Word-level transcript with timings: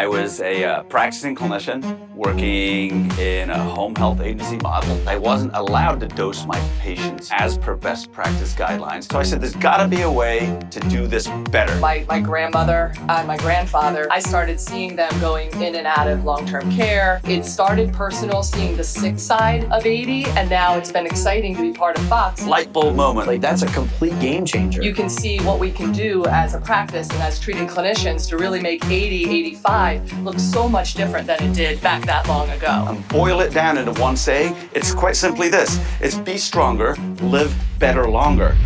I 0.00 0.06
was 0.06 0.40
a 0.40 0.64
uh, 0.64 0.82
practicing 0.84 1.36
clinician 1.36 2.08
working 2.14 3.10
in 3.18 3.50
a 3.50 3.58
home 3.58 3.94
health 3.94 4.22
agency 4.22 4.56
model. 4.56 4.98
I 5.06 5.18
wasn't 5.18 5.54
allowed 5.54 6.00
to 6.00 6.08
dose 6.08 6.46
my 6.46 6.58
patients 6.78 7.28
as 7.30 7.58
per 7.58 7.76
best 7.76 8.10
practice 8.10 8.54
guidelines. 8.54 9.12
So 9.12 9.18
I 9.18 9.24
said, 9.24 9.42
there's 9.42 9.54
got 9.56 9.76
to 9.82 9.88
be 9.88 10.00
a 10.00 10.10
way 10.10 10.58
to 10.70 10.80
do 10.88 11.06
this 11.06 11.28
better. 11.50 11.78
My, 11.80 12.06
my 12.08 12.18
grandmother 12.18 12.94
and 13.10 13.28
my 13.28 13.36
grandfather, 13.36 14.08
I 14.10 14.20
started 14.20 14.58
seeing 14.58 14.96
them 14.96 15.12
going 15.20 15.50
in 15.60 15.74
and 15.74 15.86
out 15.86 16.08
of 16.08 16.24
long 16.24 16.46
term 16.46 16.74
care. 16.74 17.20
It 17.24 17.44
started 17.44 17.92
personal, 17.92 18.42
seeing 18.42 18.78
the 18.78 18.84
sick 18.84 19.18
side 19.18 19.64
of 19.64 19.84
80, 19.84 20.24
and 20.24 20.48
now 20.48 20.78
it's 20.78 20.90
been 20.90 21.04
exciting 21.04 21.54
to 21.56 21.60
be 21.60 21.72
part 21.72 21.98
of 21.98 22.06
Fox. 22.06 22.46
Light 22.46 22.72
bulb 22.72 22.96
moment. 22.96 23.26
Like, 23.26 23.42
that's 23.42 23.60
a 23.60 23.66
complete 23.66 24.18
game 24.18 24.46
changer. 24.46 24.82
You 24.82 24.94
can 24.94 25.10
see 25.10 25.40
what 25.40 25.58
we 25.60 25.70
can 25.70 25.92
do 25.92 26.24
as 26.24 26.54
a 26.54 26.60
practice 26.60 27.10
and 27.10 27.20
as 27.20 27.38
treating 27.38 27.68
clinicians 27.68 28.26
to 28.30 28.38
really 28.38 28.62
make 28.62 28.82
80, 28.86 29.28
85 29.28 29.89
looks 29.98 30.42
so 30.42 30.68
much 30.68 30.94
different 30.94 31.26
than 31.26 31.42
it 31.42 31.54
did 31.54 31.80
back 31.80 32.04
that 32.06 32.28
long 32.28 32.48
ago. 32.50 32.86
And 32.88 33.08
boil 33.08 33.40
it 33.40 33.52
down 33.52 33.76
into 33.78 33.92
one 34.00 34.16
saying, 34.16 34.56
it's 34.72 34.94
quite 34.94 35.16
simply 35.16 35.48
this 35.48 35.80
it's 36.00 36.16
be 36.16 36.38
stronger, 36.38 36.94
live 37.22 37.54
better 37.78 38.08
longer. 38.08 38.56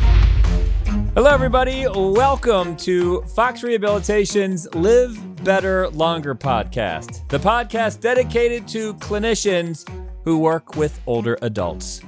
Hello, 1.14 1.30
everybody. 1.30 1.86
Welcome 1.88 2.76
to 2.78 3.22
Fox 3.36 3.62
Rehabilitation's 3.62 4.66
Live 4.74 5.44
Better 5.44 5.88
Longer 5.90 6.34
podcast, 6.34 7.26
the 7.28 7.38
podcast 7.38 8.00
dedicated 8.00 8.66
to 8.68 8.94
clinicians 8.94 9.88
who 10.24 10.38
work 10.38 10.76
with 10.76 11.00
older 11.06 11.38
adults. 11.42 12.00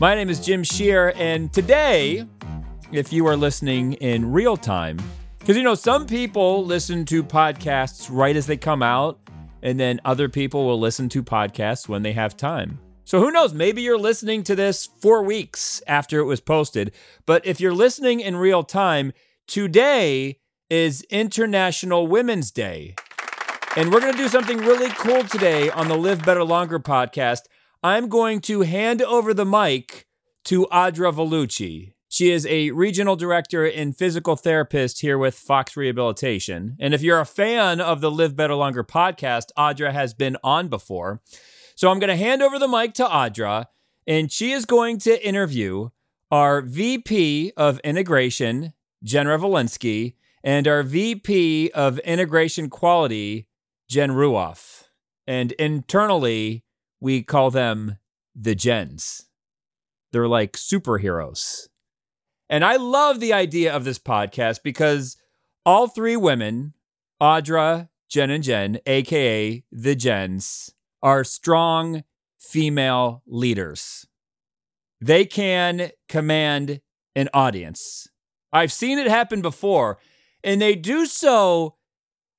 My 0.00 0.14
name 0.14 0.30
is 0.30 0.38
Jim 0.44 0.62
Shear, 0.62 1.12
and 1.16 1.52
today, 1.52 2.26
if 2.92 3.12
you 3.12 3.26
are 3.26 3.36
listening 3.36 3.94
in 3.94 4.30
real 4.30 4.56
time, 4.56 4.98
because, 5.44 5.58
you 5.58 5.62
know, 5.62 5.74
some 5.74 6.06
people 6.06 6.64
listen 6.64 7.04
to 7.04 7.22
podcasts 7.22 8.08
right 8.10 8.34
as 8.34 8.46
they 8.46 8.56
come 8.56 8.82
out, 8.82 9.20
and 9.62 9.78
then 9.78 10.00
other 10.02 10.26
people 10.26 10.64
will 10.64 10.80
listen 10.80 11.10
to 11.10 11.22
podcasts 11.22 11.86
when 11.86 12.02
they 12.02 12.12
have 12.12 12.34
time. 12.34 12.78
So 13.04 13.20
who 13.20 13.30
knows? 13.30 13.52
Maybe 13.52 13.82
you're 13.82 13.98
listening 13.98 14.42
to 14.44 14.56
this 14.56 14.86
four 14.86 15.22
weeks 15.22 15.82
after 15.86 16.18
it 16.18 16.24
was 16.24 16.40
posted. 16.40 16.92
But 17.26 17.44
if 17.44 17.60
you're 17.60 17.74
listening 17.74 18.20
in 18.20 18.36
real 18.36 18.62
time, 18.62 19.12
today 19.46 20.38
is 20.70 21.02
International 21.10 22.06
Women's 22.06 22.50
Day. 22.50 22.94
And 23.76 23.92
we're 23.92 24.00
going 24.00 24.12
to 24.12 24.18
do 24.18 24.28
something 24.28 24.56
really 24.56 24.88
cool 24.92 25.24
today 25.24 25.68
on 25.68 25.88
the 25.88 25.98
Live 25.98 26.24
Better 26.24 26.42
Longer 26.42 26.78
podcast. 26.78 27.40
I'm 27.82 28.08
going 28.08 28.40
to 28.40 28.62
hand 28.62 29.02
over 29.02 29.34
the 29.34 29.44
mic 29.44 30.06
to 30.44 30.64
Audra 30.72 31.12
Vellucci. 31.12 31.93
She 32.14 32.30
is 32.30 32.46
a 32.46 32.70
regional 32.70 33.16
director 33.16 33.66
and 33.66 33.96
physical 33.96 34.36
therapist 34.36 35.00
here 35.00 35.18
with 35.18 35.34
Fox 35.34 35.76
Rehabilitation. 35.76 36.76
And 36.78 36.94
if 36.94 37.02
you're 37.02 37.18
a 37.18 37.26
fan 37.26 37.80
of 37.80 38.00
the 38.00 38.08
Live 38.08 38.36
Better 38.36 38.54
Longer 38.54 38.84
podcast, 38.84 39.46
Audra 39.58 39.92
has 39.92 40.14
been 40.14 40.36
on 40.44 40.68
before. 40.68 41.20
So 41.74 41.90
I'm 41.90 41.98
going 41.98 42.16
to 42.16 42.24
hand 42.24 42.40
over 42.40 42.56
the 42.56 42.68
mic 42.68 42.94
to 42.94 43.04
Audra, 43.04 43.66
and 44.06 44.30
she 44.30 44.52
is 44.52 44.64
going 44.64 44.98
to 44.98 45.26
interview 45.26 45.88
our 46.30 46.60
VP 46.60 47.50
of 47.56 47.80
Integration, 47.80 48.74
Jen 49.02 49.26
Revolinsky, 49.26 50.14
and 50.44 50.68
our 50.68 50.84
VP 50.84 51.72
of 51.72 51.98
Integration 51.98 52.70
Quality, 52.70 53.48
Jen 53.88 54.12
Ruoff. 54.12 54.84
And 55.26 55.50
internally, 55.50 56.62
we 57.00 57.24
call 57.24 57.50
them 57.50 57.98
the 58.36 58.54
Jens. 58.54 59.26
They're 60.12 60.28
like 60.28 60.52
superheroes. 60.52 61.66
And 62.48 62.64
I 62.64 62.76
love 62.76 63.20
the 63.20 63.32
idea 63.32 63.74
of 63.74 63.84
this 63.84 63.98
podcast 63.98 64.62
because 64.62 65.16
all 65.64 65.86
three 65.86 66.16
women, 66.16 66.74
Audra, 67.20 67.88
Jen, 68.08 68.30
and 68.30 68.44
Jen, 68.44 68.78
AKA 68.86 69.64
the 69.72 69.94
Jens, 69.94 70.74
are 71.02 71.24
strong 71.24 72.04
female 72.38 73.22
leaders. 73.26 74.06
They 75.00 75.24
can 75.24 75.90
command 76.08 76.80
an 77.16 77.28
audience. 77.32 78.08
I've 78.52 78.72
seen 78.72 78.98
it 78.98 79.06
happen 79.08 79.42
before, 79.42 79.98
and 80.42 80.60
they 80.60 80.74
do 80.74 81.06
so 81.06 81.76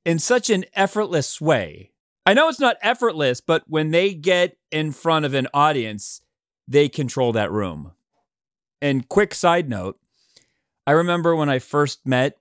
in 0.06 0.20
such 0.20 0.50
an 0.50 0.66
effortless 0.74 1.42
way. 1.42 1.92
I 2.26 2.34
know 2.34 2.48
it's 2.48 2.60
not 2.60 2.78
effortless, 2.82 3.42
but 3.42 3.64
when 3.68 3.92
they 3.92 4.14
get 4.14 4.58
in 4.72 4.92
front 4.92 5.26
of 5.26 5.34
an 5.34 5.48
audience, 5.54 6.22
they 6.68 6.90
control 6.90 7.32
that 7.34 7.52
room. 7.52 7.92
And 8.82 9.08
quick 9.08 9.34
side 9.34 9.70
note 9.70 10.00
I 10.88 10.92
remember 10.92 11.36
when 11.36 11.50
I 11.50 11.60
first 11.60 12.06
met 12.06 12.38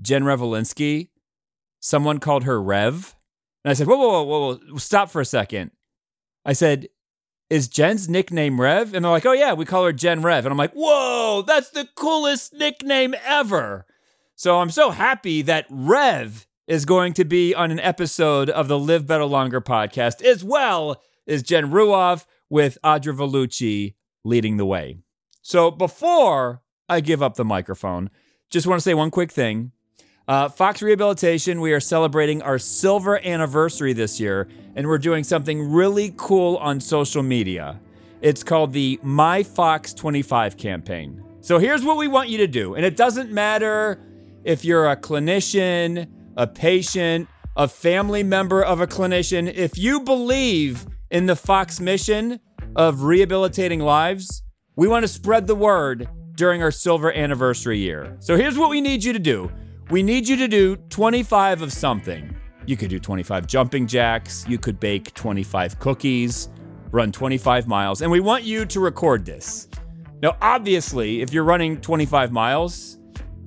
Jen 0.00 0.22
Revolinsky, 0.24 1.08
someone 1.80 2.18
called 2.18 2.44
her 2.44 2.62
Rev. 2.62 3.14
And 3.64 3.70
I 3.70 3.74
said, 3.74 3.86
whoa, 3.86 3.96
whoa, 3.96 4.22
whoa, 4.22 4.54
whoa, 4.54 4.78
stop 4.78 5.10
for 5.10 5.20
a 5.20 5.24
second. 5.24 5.70
I 6.44 6.52
said, 6.52 6.88
is 7.50 7.68
Jen's 7.68 8.08
nickname 8.08 8.60
Rev? 8.60 8.94
And 8.94 9.04
they're 9.04 9.12
like, 9.12 9.26
oh, 9.26 9.32
yeah, 9.32 9.52
we 9.52 9.64
call 9.64 9.84
her 9.84 9.92
Jen 9.92 10.22
Rev. 10.22 10.44
And 10.44 10.52
I'm 10.52 10.58
like, 10.58 10.72
whoa, 10.72 11.44
that's 11.46 11.70
the 11.70 11.88
coolest 11.94 12.54
nickname 12.54 13.14
ever. 13.24 13.86
So 14.34 14.58
I'm 14.58 14.70
so 14.70 14.90
happy 14.90 15.42
that 15.42 15.66
Rev 15.68 16.46
is 16.66 16.84
going 16.84 17.12
to 17.14 17.24
be 17.24 17.54
on 17.54 17.70
an 17.70 17.80
episode 17.80 18.48
of 18.48 18.68
the 18.68 18.78
Live 18.78 19.06
Better 19.06 19.24
Longer 19.24 19.60
podcast, 19.60 20.22
as 20.22 20.42
well 20.42 21.02
as 21.26 21.42
Jen 21.42 21.70
Ruoff 21.70 22.26
with 22.48 22.78
Audra 22.82 23.16
Vellucci 23.16 23.94
leading 24.24 24.56
the 24.56 24.66
way. 24.66 24.96
So 25.42 25.72
before 25.72 26.62
I 26.88 27.00
give 27.00 27.22
up 27.22 27.34
the 27.34 27.44
microphone, 27.44 28.10
just 28.48 28.66
want 28.66 28.78
to 28.78 28.82
say 28.82 28.94
one 28.94 29.10
quick 29.10 29.32
thing. 29.32 29.72
Uh, 30.28 30.48
Fox 30.48 30.80
Rehabilitation, 30.80 31.60
we 31.60 31.72
are 31.72 31.80
celebrating 31.80 32.42
our 32.42 32.58
silver 32.58 33.18
anniversary 33.26 33.92
this 33.92 34.20
year, 34.20 34.48
and 34.76 34.86
we're 34.86 34.98
doing 34.98 35.24
something 35.24 35.70
really 35.70 36.14
cool 36.16 36.56
on 36.58 36.80
social 36.80 37.24
media. 37.24 37.80
It's 38.20 38.44
called 38.44 38.72
the 38.72 39.00
My 39.02 39.42
Fox 39.42 39.92
25 39.92 40.56
campaign. 40.56 41.24
So 41.40 41.58
here's 41.58 41.84
what 41.84 41.96
we 41.96 42.06
want 42.06 42.28
you 42.28 42.38
to 42.38 42.46
do, 42.46 42.74
and 42.74 42.84
it 42.84 42.96
doesn't 42.96 43.32
matter 43.32 44.00
if 44.44 44.64
you're 44.64 44.88
a 44.88 44.96
clinician, 44.96 46.08
a 46.36 46.46
patient, 46.46 47.28
a 47.56 47.66
family 47.66 48.22
member 48.22 48.62
of 48.62 48.80
a 48.80 48.86
clinician, 48.86 49.52
if 49.52 49.76
you 49.76 50.00
believe 50.00 50.86
in 51.10 51.26
the 51.26 51.36
Fox 51.36 51.80
mission 51.80 52.38
of 52.76 53.02
rehabilitating 53.02 53.80
lives, 53.80 54.42
we 54.74 54.88
want 54.88 55.02
to 55.02 55.08
spread 55.08 55.46
the 55.46 55.54
word 55.54 56.08
during 56.34 56.62
our 56.62 56.70
silver 56.70 57.12
anniversary 57.12 57.78
year. 57.78 58.16
So 58.20 58.36
here's 58.36 58.56
what 58.56 58.70
we 58.70 58.80
need 58.80 59.04
you 59.04 59.12
to 59.12 59.18
do 59.18 59.50
we 59.90 60.02
need 60.02 60.26
you 60.26 60.36
to 60.36 60.48
do 60.48 60.76
25 60.76 61.62
of 61.62 61.72
something. 61.72 62.34
You 62.64 62.76
could 62.76 62.88
do 62.88 62.98
25 62.98 63.46
jumping 63.46 63.86
jacks, 63.86 64.46
you 64.48 64.56
could 64.56 64.80
bake 64.80 65.12
25 65.14 65.78
cookies, 65.78 66.48
run 66.90 67.12
25 67.12 67.66
miles, 67.66 68.00
and 68.00 68.10
we 68.10 68.20
want 68.20 68.44
you 68.44 68.64
to 68.64 68.80
record 68.80 69.26
this. 69.26 69.68
Now, 70.22 70.36
obviously, 70.40 71.20
if 71.20 71.32
you're 71.32 71.44
running 71.44 71.80
25 71.80 72.30
miles, 72.30 72.98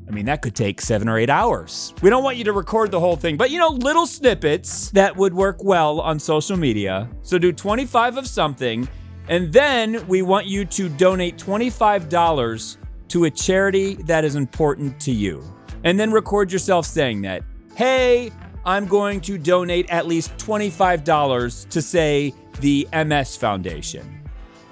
I 0.08 0.12
mean, 0.12 0.26
that 0.26 0.44
could 0.44 0.56
take 0.56 0.82
seven 0.82 1.10
or 1.10 1.18
eight 1.18 1.30
hours. 1.32 1.94
We 2.04 2.12
don't 2.12 2.24
want 2.24 2.38
you 2.38 2.44
to 2.44 2.54
record 2.54 2.92
the 2.92 3.00
whole 3.00 3.16
thing, 3.16 3.38
but 3.38 3.50
you 3.50 3.58
know, 3.58 3.70
little 3.70 4.06
snippets 4.06 4.92
that 4.92 5.16
would 5.16 5.34
work 5.34 5.64
well 5.64 6.02
on 6.02 6.20
social 6.20 6.58
media. 6.58 7.10
So 7.24 7.40
do 7.40 7.52
25 7.52 8.18
of 8.18 8.28
something, 8.28 8.88
and 9.28 9.52
then 9.52 10.06
we 10.08 10.22
want 10.22 10.46
you 10.46 10.66
to 10.66 10.90
donate 10.90 11.38
$25 11.38 12.78
to 13.08 13.26
a 13.26 13.30
charity 13.32 13.96
that 14.04 14.24
is 14.24 14.36
important 14.36 15.00
to 15.02 15.12
you. 15.12 15.44
And 15.84 16.00
then 16.00 16.12
record 16.12 16.52
yourself 16.52 16.86
saying 16.86 17.22
that, 17.24 17.44
hey, 17.76 18.32
I'm 18.66 18.88
going 18.88 19.22
to 19.22 19.38
donate 19.38 19.90
at 19.90 20.08
least 20.08 20.36
$25 20.38 21.70
to, 21.70 21.82
say, 21.82 22.34
the 22.60 22.88
MS 22.92 23.36
Foundation. 23.38 24.24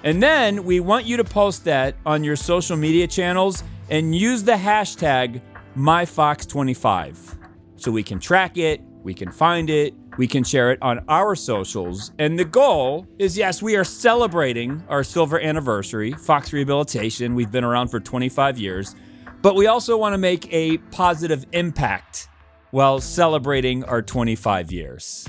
And 0.02 0.22
then 0.22 0.64
we 0.64 0.80
want 0.80 1.06
you 1.06 1.16
to 1.16 1.24
post 1.24 1.64
that 1.64 1.94
on 2.04 2.24
your 2.24 2.36
social 2.36 2.76
media 2.76 3.06
channels 3.06 3.62
and 3.90 4.14
use 4.14 4.42
the 4.42 4.52
hashtag 4.52 5.40
MyFox25 5.76 7.38
so 7.76 7.90
we 7.90 8.02
can 8.02 8.18
track 8.18 8.56
it, 8.56 8.80
we 9.02 9.14
can 9.14 9.30
find 9.30 9.70
it, 9.70 9.94
we 10.16 10.26
can 10.26 10.44
share 10.44 10.70
it 10.70 10.78
on 10.82 11.04
our 11.08 11.34
socials. 11.34 12.12
And 12.18 12.38
the 12.38 12.44
goal 12.44 13.06
is 13.18 13.36
yes, 13.36 13.62
we 13.62 13.76
are 13.76 13.84
celebrating 13.84 14.82
our 14.88 15.02
silver 15.02 15.40
anniversary, 15.40 16.12
Fox 16.12 16.52
Rehabilitation. 16.52 17.34
We've 17.34 17.50
been 17.50 17.64
around 17.64 17.88
for 17.88 18.00
25 18.00 18.58
years, 18.58 18.94
but 19.42 19.54
we 19.54 19.66
also 19.66 19.96
want 19.96 20.14
to 20.14 20.18
make 20.18 20.52
a 20.52 20.78
positive 20.90 21.44
impact 21.52 22.28
while 22.70 23.00
celebrating 23.00 23.84
our 23.84 24.02
25 24.02 24.72
years. 24.72 25.28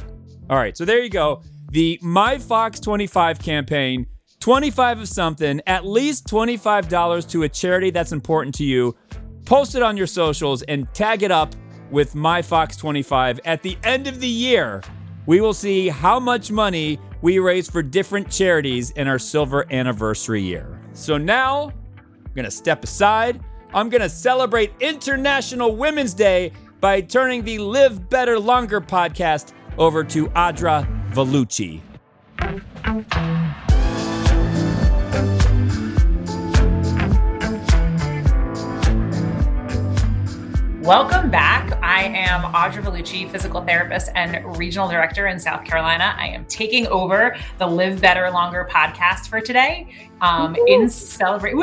All 0.50 0.58
right, 0.58 0.76
so 0.78 0.86
there 0.86 1.02
you 1.02 1.10
go. 1.10 1.42
The 1.72 2.00
My 2.02 2.38
Fox 2.38 2.80
25 2.80 3.40
campaign 3.40 4.08
25 4.40 5.00
of 5.00 5.08
something, 5.08 5.60
at 5.66 5.88
least 5.88 6.28
$25 6.28 7.30
to 7.30 7.44
a 7.44 7.50
charity 7.50 7.90
that's 7.90 8.12
important 8.12 8.54
to 8.54 8.64
you. 8.64 8.96
Post 9.46 9.74
it 9.74 9.82
on 9.82 9.98
your 9.98 10.06
socials 10.06 10.62
and 10.64 10.88
tag 10.94 11.24
it 11.24 11.32
up 11.32 11.56
with 11.92 12.16
my 12.16 12.42
Fox 12.42 12.76
25. 12.78 13.40
At 13.46 13.64
the 13.64 13.78
end 13.84 14.08
of 14.08 14.20
the 14.20 14.28
year, 14.28 14.82
we 15.26 15.42
will 15.42 15.54
see 15.54 15.88
how 15.88 16.20
much 16.20 16.52
money 16.52 17.00
we 17.22 17.40
raise 17.40 17.70
for 17.70 17.82
different 17.82 18.30
charities 18.30 18.92
in 18.92 19.08
our 19.08 19.20
silver 19.20 19.66
anniversary 19.72 20.42
year. 20.42 20.80
So 20.94 21.18
now, 21.18 21.72
I'm 21.98 22.34
gonna 22.36 22.52
step 22.52 22.84
aside. 22.84 23.42
I'm 23.74 23.90
gonna 23.90 24.10
celebrate 24.10 24.72
International 24.80 25.76
Women's 25.76 26.14
Day 26.14 26.52
by 26.80 27.02
turning 27.02 27.44
the 27.44 27.58
Live 27.58 28.10
Better 28.10 28.40
Longer 28.40 28.82
podcast 28.82 29.54
over 29.78 30.04
to 30.04 30.28
Audra 30.28 30.86
Vellucci. 31.12 31.82
Welcome 40.86 41.32
back. 41.32 41.82
I 41.82 42.04
am 42.04 42.44
Audra 42.54 42.84
Vellucci, 42.84 43.28
physical 43.32 43.60
therapist 43.60 44.12
and 44.14 44.56
regional 44.56 44.88
director 44.88 45.26
in 45.26 45.40
South 45.40 45.66
Carolina. 45.66 46.14
I 46.16 46.28
am 46.28 46.46
taking 46.46 46.86
over 46.86 47.36
the 47.58 47.66
Live 47.66 48.00
Better 48.00 48.30
Longer 48.30 48.70
podcast 48.70 49.28
for 49.28 49.42
today 49.42 49.90
um, 50.22 50.56
in 50.68 50.88
celebrate 50.88 51.56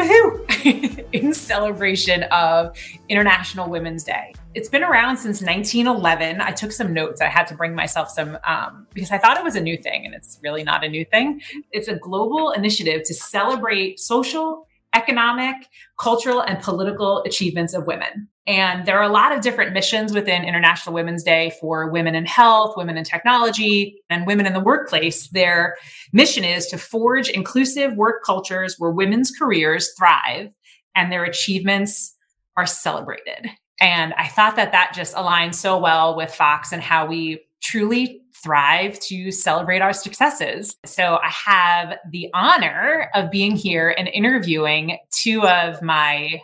in 1.12 1.32
celebration 1.32 2.24
of 2.32 2.76
International 3.08 3.70
Women's 3.70 4.02
Day. 4.02 4.34
It's 4.54 4.68
been 4.68 4.82
around 4.82 5.18
since 5.18 5.40
1911. 5.40 6.40
I 6.40 6.50
took 6.50 6.72
some 6.72 6.92
notes. 6.92 7.20
I 7.20 7.28
had 7.28 7.46
to 7.46 7.54
bring 7.54 7.76
myself 7.76 8.10
some 8.10 8.36
um, 8.44 8.88
because 8.92 9.12
I 9.12 9.18
thought 9.18 9.36
it 9.36 9.44
was 9.44 9.54
a 9.54 9.60
new 9.60 9.76
thing, 9.76 10.04
and 10.04 10.16
it's 10.16 10.40
really 10.42 10.64
not 10.64 10.82
a 10.82 10.88
new 10.88 11.04
thing. 11.04 11.40
It's 11.70 11.86
a 11.86 11.94
global 11.94 12.50
initiative 12.50 13.04
to 13.04 13.14
celebrate 13.14 14.00
social 14.00 14.66
economic, 14.94 15.68
cultural, 16.00 16.40
and 16.40 16.60
political 16.60 17.22
achievements 17.24 17.72
of 17.72 17.86
women. 17.86 18.28
And 18.46 18.86
there 18.86 18.98
are 18.98 19.04
a 19.04 19.12
lot 19.12 19.32
of 19.32 19.40
different 19.40 19.72
missions 19.72 20.12
within 20.12 20.44
International 20.44 20.94
Women's 20.94 21.22
Day 21.22 21.52
for 21.60 21.88
women 21.90 22.16
in 22.16 22.26
health, 22.26 22.76
women 22.76 22.96
in 22.96 23.04
technology, 23.04 24.02
and 24.10 24.26
women 24.26 24.46
in 24.46 24.52
the 24.52 24.60
workplace. 24.60 25.28
Their 25.28 25.76
mission 26.12 26.42
is 26.42 26.66
to 26.68 26.78
forge 26.78 27.28
inclusive 27.28 27.94
work 27.94 28.24
cultures 28.24 28.76
where 28.78 28.90
women's 28.90 29.30
careers 29.30 29.92
thrive 29.96 30.52
and 30.96 31.12
their 31.12 31.24
achievements 31.24 32.16
are 32.56 32.66
celebrated. 32.66 33.48
And 33.80 34.12
I 34.14 34.26
thought 34.26 34.56
that 34.56 34.72
that 34.72 34.92
just 34.94 35.14
aligns 35.14 35.54
so 35.54 35.78
well 35.78 36.16
with 36.16 36.34
Fox 36.34 36.72
and 36.72 36.82
how 36.82 37.06
we 37.06 37.40
truly 37.62 38.22
thrive 38.42 38.98
to 38.98 39.30
celebrate 39.30 39.82
our 39.82 39.92
successes. 39.92 40.76
So 40.84 41.20
I 41.22 41.28
have 41.28 41.96
the 42.10 42.28
honor 42.34 43.08
of 43.14 43.30
being 43.30 43.54
here 43.54 43.94
and 43.96 44.08
interviewing 44.08 44.98
two 45.10 45.46
of 45.46 45.80
my 45.80 46.40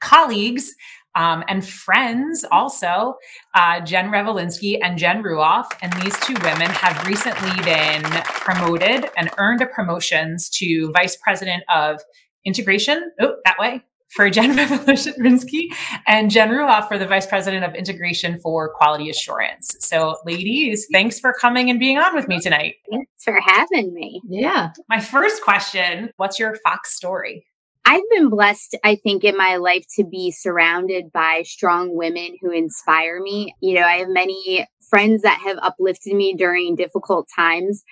colleagues 0.00 0.74
um, 1.14 1.44
and 1.48 1.66
friends 1.66 2.44
also, 2.50 3.16
uh, 3.54 3.80
Jen 3.80 4.10
Revolinsky 4.10 4.78
and 4.82 4.98
Jen 4.98 5.22
Ruoff. 5.22 5.66
And 5.82 5.92
these 5.94 6.18
two 6.20 6.34
women 6.42 6.70
have 6.70 7.06
recently 7.06 7.50
been 7.64 8.02
promoted 8.24 9.10
and 9.16 9.30
earned 9.38 9.60
a 9.60 9.66
promotions 9.66 10.48
to 10.50 10.90
vice 10.92 11.16
president 11.16 11.62
of 11.74 12.00
integration. 12.44 13.10
Oh, 13.20 13.36
that 13.44 13.58
way 13.58 13.82
for 14.10 14.28
Jen 14.28 14.56
Revolinsky 14.56 15.68
and 16.06 16.30
Jen 16.30 16.50
Ruoff 16.50 16.88
for 16.88 16.98
the 16.98 17.06
Vice 17.06 17.26
President 17.26 17.64
of 17.64 17.74
Integration 17.74 18.38
for 18.40 18.72
Quality 18.74 19.08
Assurance. 19.08 19.76
So, 19.80 20.16
ladies, 20.26 20.86
thanks 20.92 21.18
for 21.18 21.32
coming 21.32 21.70
and 21.70 21.78
being 21.78 21.98
on 21.98 22.14
with 22.14 22.28
me 22.28 22.40
tonight. 22.40 22.74
Thanks 22.90 23.24
for 23.24 23.38
having 23.40 23.94
me. 23.94 24.20
Yeah. 24.28 24.70
My 24.88 25.00
first 25.00 25.42
question 25.42 26.10
What's 26.16 26.38
your 26.38 26.56
Fox 26.64 26.94
story? 26.94 27.46
I've 27.90 28.08
been 28.08 28.28
blessed, 28.28 28.76
I 28.84 28.94
think, 28.94 29.24
in 29.24 29.36
my 29.36 29.56
life 29.56 29.84
to 29.96 30.04
be 30.04 30.30
surrounded 30.30 31.10
by 31.10 31.42
strong 31.44 31.96
women 31.96 32.36
who 32.40 32.52
inspire 32.52 33.20
me. 33.20 33.52
You 33.60 33.74
know, 33.74 33.82
I 33.82 33.94
have 33.96 34.08
many 34.08 34.64
friends 34.88 35.22
that 35.22 35.40
have 35.44 35.58
uplifted 35.60 36.14
me 36.14 36.34
during 36.34 36.76
difficult 36.76 37.26
times. 37.34 37.82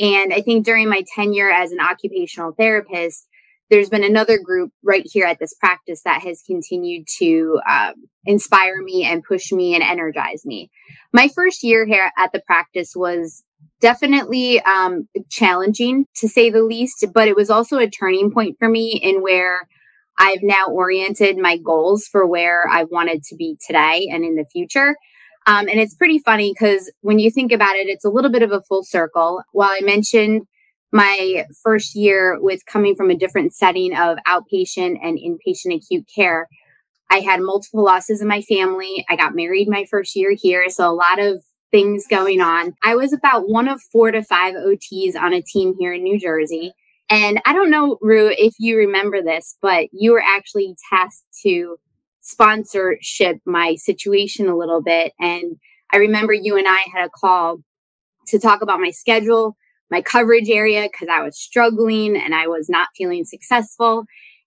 And 0.00 0.34
I 0.34 0.40
think 0.40 0.64
during 0.64 0.88
my 0.88 1.04
tenure 1.14 1.52
as 1.52 1.70
an 1.70 1.78
occupational 1.78 2.50
therapist, 2.58 3.28
there's 3.74 3.90
been 3.90 4.04
another 4.04 4.38
group 4.38 4.70
right 4.84 5.02
here 5.04 5.26
at 5.26 5.40
this 5.40 5.52
practice 5.54 6.02
that 6.04 6.22
has 6.22 6.40
continued 6.46 7.08
to 7.18 7.58
um, 7.68 7.94
inspire 8.24 8.80
me 8.80 9.04
and 9.04 9.24
push 9.24 9.50
me 9.50 9.74
and 9.74 9.82
energize 9.82 10.46
me. 10.46 10.70
My 11.12 11.26
first 11.34 11.64
year 11.64 11.84
here 11.84 12.08
at 12.16 12.30
the 12.32 12.40
practice 12.46 12.92
was 12.94 13.42
definitely 13.80 14.60
um, 14.60 15.08
challenging 15.28 16.06
to 16.18 16.28
say 16.28 16.50
the 16.50 16.62
least, 16.62 17.04
but 17.12 17.26
it 17.26 17.34
was 17.34 17.50
also 17.50 17.78
a 17.78 17.90
turning 17.90 18.30
point 18.30 18.56
for 18.60 18.68
me 18.68 18.92
in 19.02 19.22
where 19.22 19.66
I've 20.20 20.42
now 20.42 20.66
oriented 20.68 21.36
my 21.36 21.56
goals 21.56 22.06
for 22.06 22.24
where 22.24 22.68
I 22.70 22.84
wanted 22.84 23.24
to 23.24 23.34
be 23.34 23.56
today 23.66 24.08
and 24.08 24.24
in 24.24 24.36
the 24.36 24.44
future. 24.44 24.94
Um, 25.48 25.66
and 25.66 25.80
it's 25.80 25.96
pretty 25.96 26.20
funny 26.20 26.52
because 26.52 26.92
when 27.00 27.18
you 27.18 27.28
think 27.28 27.50
about 27.50 27.74
it, 27.74 27.88
it's 27.88 28.04
a 28.04 28.10
little 28.10 28.30
bit 28.30 28.42
of 28.42 28.52
a 28.52 28.62
full 28.62 28.84
circle. 28.84 29.42
While 29.50 29.70
I 29.70 29.80
mentioned 29.82 30.42
my 30.94 31.44
first 31.62 31.96
year 31.96 32.38
with 32.40 32.64
coming 32.66 32.94
from 32.94 33.10
a 33.10 33.16
different 33.16 33.52
setting 33.52 33.94
of 33.94 34.16
outpatient 34.28 34.96
and 35.02 35.18
inpatient 35.18 35.74
acute 35.74 36.08
care. 36.14 36.48
I 37.10 37.18
had 37.18 37.40
multiple 37.42 37.84
losses 37.84 38.22
in 38.22 38.28
my 38.28 38.40
family. 38.42 39.04
I 39.10 39.16
got 39.16 39.34
married 39.34 39.68
my 39.68 39.84
first 39.90 40.14
year 40.14 40.34
here. 40.40 40.68
So 40.70 40.88
a 40.88 40.94
lot 40.94 41.18
of 41.18 41.42
things 41.72 42.06
going 42.08 42.40
on. 42.40 42.74
I 42.84 42.94
was 42.94 43.12
about 43.12 43.48
one 43.48 43.66
of 43.66 43.82
four 43.92 44.12
to 44.12 44.22
five 44.22 44.54
OTs 44.54 45.16
on 45.16 45.32
a 45.32 45.42
team 45.42 45.74
here 45.78 45.92
in 45.92 46.04
New 46.04 46.18
Jersey. 46.18 46.72
And 47.10 47.40
I 47.44 47.52
don't 47.52 47.70
know, 47.70 47.98
Rue, 48.00 48.32
if 48.38 48.54
you 48.60 48.78
remember 48.78 49.20
this, 49.20 49.56
but 49.60 49.88
you 49.92 50.12
were 50.12 50.22
actually 50.24 50.76
tasked 50.90 51.26
to 51.42 51.76
sponsorship 52.20 53.38
my 53.44 53.74
situation 53.74 54.48
a 54.48 54.56
little 54.56 54.80
bit. 54.80 55.12
And 55.18 55.56
I 55.92 55.96
remember 55.96 56.32
you 56.32 56.56
and 56.56 56.68
I 56.68 56.84
had 56.94 57.04
a 57.04 57.10
call 57.10 57.58
to 58.28 58.38
talk 58.38 58.62
about 58.62 58.80
my 58.80 58.90
schedule, 58.90 59.56
my 59.90 60.02
coverage 60.02 60.48
area 60.48 60.88
because 60.90 61.08
I 61.10 61.22
was 61.22 61.38
struggling 61.38 62.16
and 62.16 62.34
I 62.34 62.46
was 62.46 62.68
not 62.68 62.88
feeling 62.96 63.24
successful. 63.24 64.04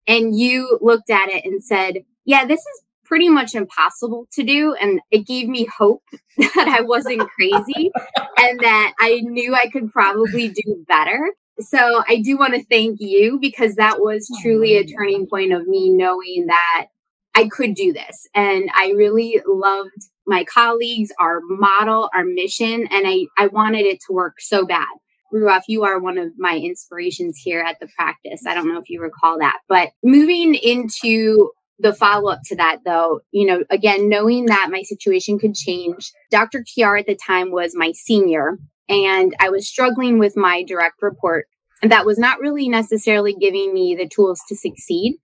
And 0.08 0.38
you 0.38 0.80
looked 0.82 1.10
at 1.10 1.30
it 1.30 1.46
and 1.46 1.64
said, 1.64 1.98
Yeah, 2.26 2.46
this 2.46 2.60
is 2.60 2.84
pretty 3.06 3.30
much 3.30 3.56
impossible 3.56 4.28
to 4.34 4.44
do. 4.44 4.76
And 4.76 5.00
it 5.12 5.26
gave 5.26 5.48
me 5.48 5.66
hope 5.66 6.04
that 6.38 6.78
I 6.80 6.82
wasn't 6.82 7.30
crazy 7.30 7.92
and 8.38 8.60
that 8.60 8.94
I 9.00 9.22
knew 9.22 9.56
I 9.56 9.70
could 9.70 9.92
probably 9.92 10.50
do 10.50 10.86
better. 10.88 11.32
So 11.60 12.04
I 12.08 12.22
do 12.22 12.38
want 12.38 12.54
to 12.54 12.64
thank 12.66 13.00
you 13.00 13.40
because 13.42 13.76
that 13.76 14.00
was 14.00 14.30
oh, 14.32 14.38
truly 14.42 14.78
a 14.78 14.86
turning 14.86 15.28
point 15.28 15.54
of 15.54 15.68
me 15.68 15.90
knowing 15.90 16.46
that 16.48 16.88
I 17.34 17.48
could 17.48 17.74
do 17.74 17.94
this. 17.94 18.28
And 18.36 18.70
I 18.76 18.94
really 18.96 19.42
loved 19.48 20.10
my 20.28 20.44
colleagues, 20.44 21.12
our 21.20 21.40
model, 21.42 22.10
our 22.14 22.26
mission, 22.26 22.88
and 22.92 23.08
I, 23.08 23.26
I 23.38 23.48
wanted 23.48 23.86
it 23.86 24.00
to 24.08 24.14
work 24.14 24.36
so 24.40 24.66
bad. 24.66 24.88
Ruoff, 25.34 25.64
you 25.68 25.84
are 25.84 26.00
one 26.00 26.18
of 26.18 26.32
my 26.38 26.56
inspirations 26.56 27.38
here 27.38 27.60
at 27.62 27.80
the 27.80 27.88
practice. 27.96 28.42
I 28.48 28.54
don't 28.54 28.68
know 28.68 28.80
if 28.80 28.90
you 28.90 29.02
recall 29.02 29.38
that, 29.40 29.60
but 29.68 29.90
moving 30.04 30.56
into 30.56 31.52
the 31.80 31.94
follow 31.94 32.32
up 32.32 32.40
to 32.46 32.56
that, 32.56 32.80
though, 32.86 33.20
you 33.32 33.46
know, 33.46 33.64
again, 33.70 34.10
knowing 34.10 34.46
that 34.46 34.70
my 34.72 34.82
situation 34.82 35.38
could 35.38 35.54
change, 35.54 36.12
Dr. 36.32 36.64
Kiar 36.64 37.00
at 37.00 37.06
the 37.06 37.16
time 37.16 37.52
was 37.52 37.76
my 37.76 37.92
senior, 37.92 38.58
and 38.90 39.36
I 39.40 39.50
was 39.50 39.68
struggling 39.68 40.18
with 40.18 40.36
my 40.36 40.64
direct 40.64 41.02
report. 41.02 41.46
And 41.84 41.92
that 41.92 42.06
was 42.06 42.18
not 42.18 42.40
really 42.40 42.68
necessarily 42.70 43.36
giving 43.36 43.74
me 43.74 43.96
the 43.96 44.08
tools 44.08 44.42
to 44.48 44.56
succeed. 44.56 45.18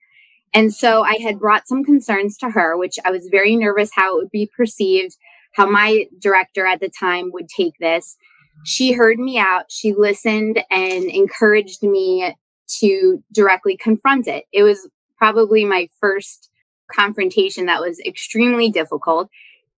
And 0.54 0.72
so 0.72 1.04
I 1.04 1.18
had 1.20 1.40
brought 1.40 1.68
some 1.68 1.84
concerns 1.84 2.38
to 2.38 2.52
her, 2.52 2.78
which 2.78 2.98
I 3.04 3.10
was 3.10 3.28
very 3.32 3.56
nervous 3.56 3.90
how 3.92 4.16
it 4.16 4.22
would 4.22 4.32
be 4.32 4.52
perceived, 4.56 5.16
how 5.54 5.68
my 5.68 6.06
director 6.20 6.68
at 6.68 6.80
the 6.80 6.90
time 6.90 7.32
would 7.34 7.50
take 7.50 7.74
this 7.80 8.18
she 8.64 8.94
heard 8.94 9.20
me 9.20 9.38
out, 9.38 9.66
she 9.70 9.94
listened 9.94 10.64
and 10.72 11.06
encouraged 11.06 11.84
me 11.84 12.36
to 12.80 13.24
directly 13.32 13.78
confront 13.78 14.28
it. 14.28 14.46
It 14.52 14.64
was 14.64 14.88
probably 15.18 15.66
my 15.66 15.88
first 16.00 16.50
confrontation 16.92 17.66
that 17.66 17.82
was 17.82 18.00
extremely 18.00 18.70
difficult. 18.70 19.30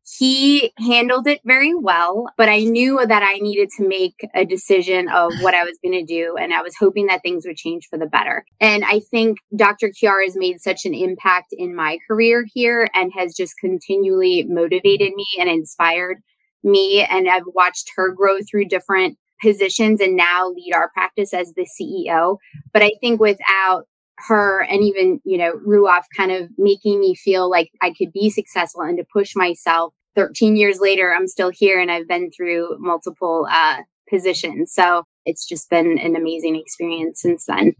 He 0.07 0.71
handled 0.77 1.25
it 1.25 1.41
very 1.45 1.73
well, 1.73 2.27
but 2.37 2.47
I 2.47 2.59
knew 2.59 3.03
that 3.03 3.23
I 3.23 3.39
needed 3.39 3.69
to 3.77 3.87
make 3.87 4.27
a 4.35 4.45
decision 4.45 5.09
of 5.09 5.33
what 5.41 5.55
I 5.55 5.63
was 5.63 5.79
going 5.83 5.99
to 5.99 6.05
do. 6.05 6.35
And 6.39 6.53
I 6.53 6.61
was 6.61 6.75
hoping 6.79 7.07
that 7.07 7.23
things 7.23 7.43
would 7.45 7.57
change 7.57 7.87
for 7.89 7.97
the 7.97 8.05
better. 8.05 8.45
And 8.61 8.85
I 8.85 8.99
think 8.99 9.39
Dr. 9.55 9.89
Kiara 9.89 10.25
has 10.25 10.35
made 10.37 10.61
such 10.61 10.85
an 10.85 10.93
impact 10.93 11.53
in 11.53 11.75
my 11.75 11.97
career 12.07 12.45
here 12.53 12.87
and 12.93 13.11
has 13.17 13.33
just 13.35 13.57
continually 13.59 14.43
motivated 14.47 15.13
me 15.15 15.25
and 15.39 15.49
inspired 15.49 16.21
me 16.65 17.05
and 17.09 17.29
I've 17.29 17.43
watched 17.53 17.91
her 17.95 18.11
grow 18.11 18.39
through 18.41 18.65
different 18.65 19.17
positions 19.41 20.01
and 20.01 20.15
now 20.15 20.49
lead 20.49 20.73
our 20.73 20.89
practice 20.89 21.33
as 21.33 21.53
the 21.53 21.67
CEO. 21.79 22.37
But 22.73 22.81
I 22.81 22.91
think 22.99 23.19
without 23.19 23.87
her 24.17 24.63
and 24.63 24.81
even, 24.81 25.21
you 25.23 25.37
know, 25.37 25.53
Ruoff 25.65 26.03
kind 26.15 26.31
of 26.31 26.49
making 26.57 26.99
me 26.99 27.15
feel 27.15 27.49
like 27.49 27.69
I 27.81 27.93
could 27.97 28.11
be 28.11 28.29
successful 28.29 28.81
and 28.81 28.97
to 28.97 29.05
push 29.11 29.35
myself 29.35 29.93
13 30.15 30.55
years 30.55 30.79
later, 30.79 31.13
I'm 31.13 31.27
still 31.27 31.51
here 31.53 31.79
and 31.79 31.91
I've 31.91 32.07
been 32.07 32.31
through 32.31 32.77
multiple 32.79 33.47
uh, 33.51 33.81
positions. 34.09 34.73
So 34.73 35.03
it's 35.25 35.45
just 35.45 35.69
been 35.69 35.99
an 35.99 36.15
amazing 36.15 36.55
experience 36.55 37.21
since 37.21 37.45
then. 37.45 37.75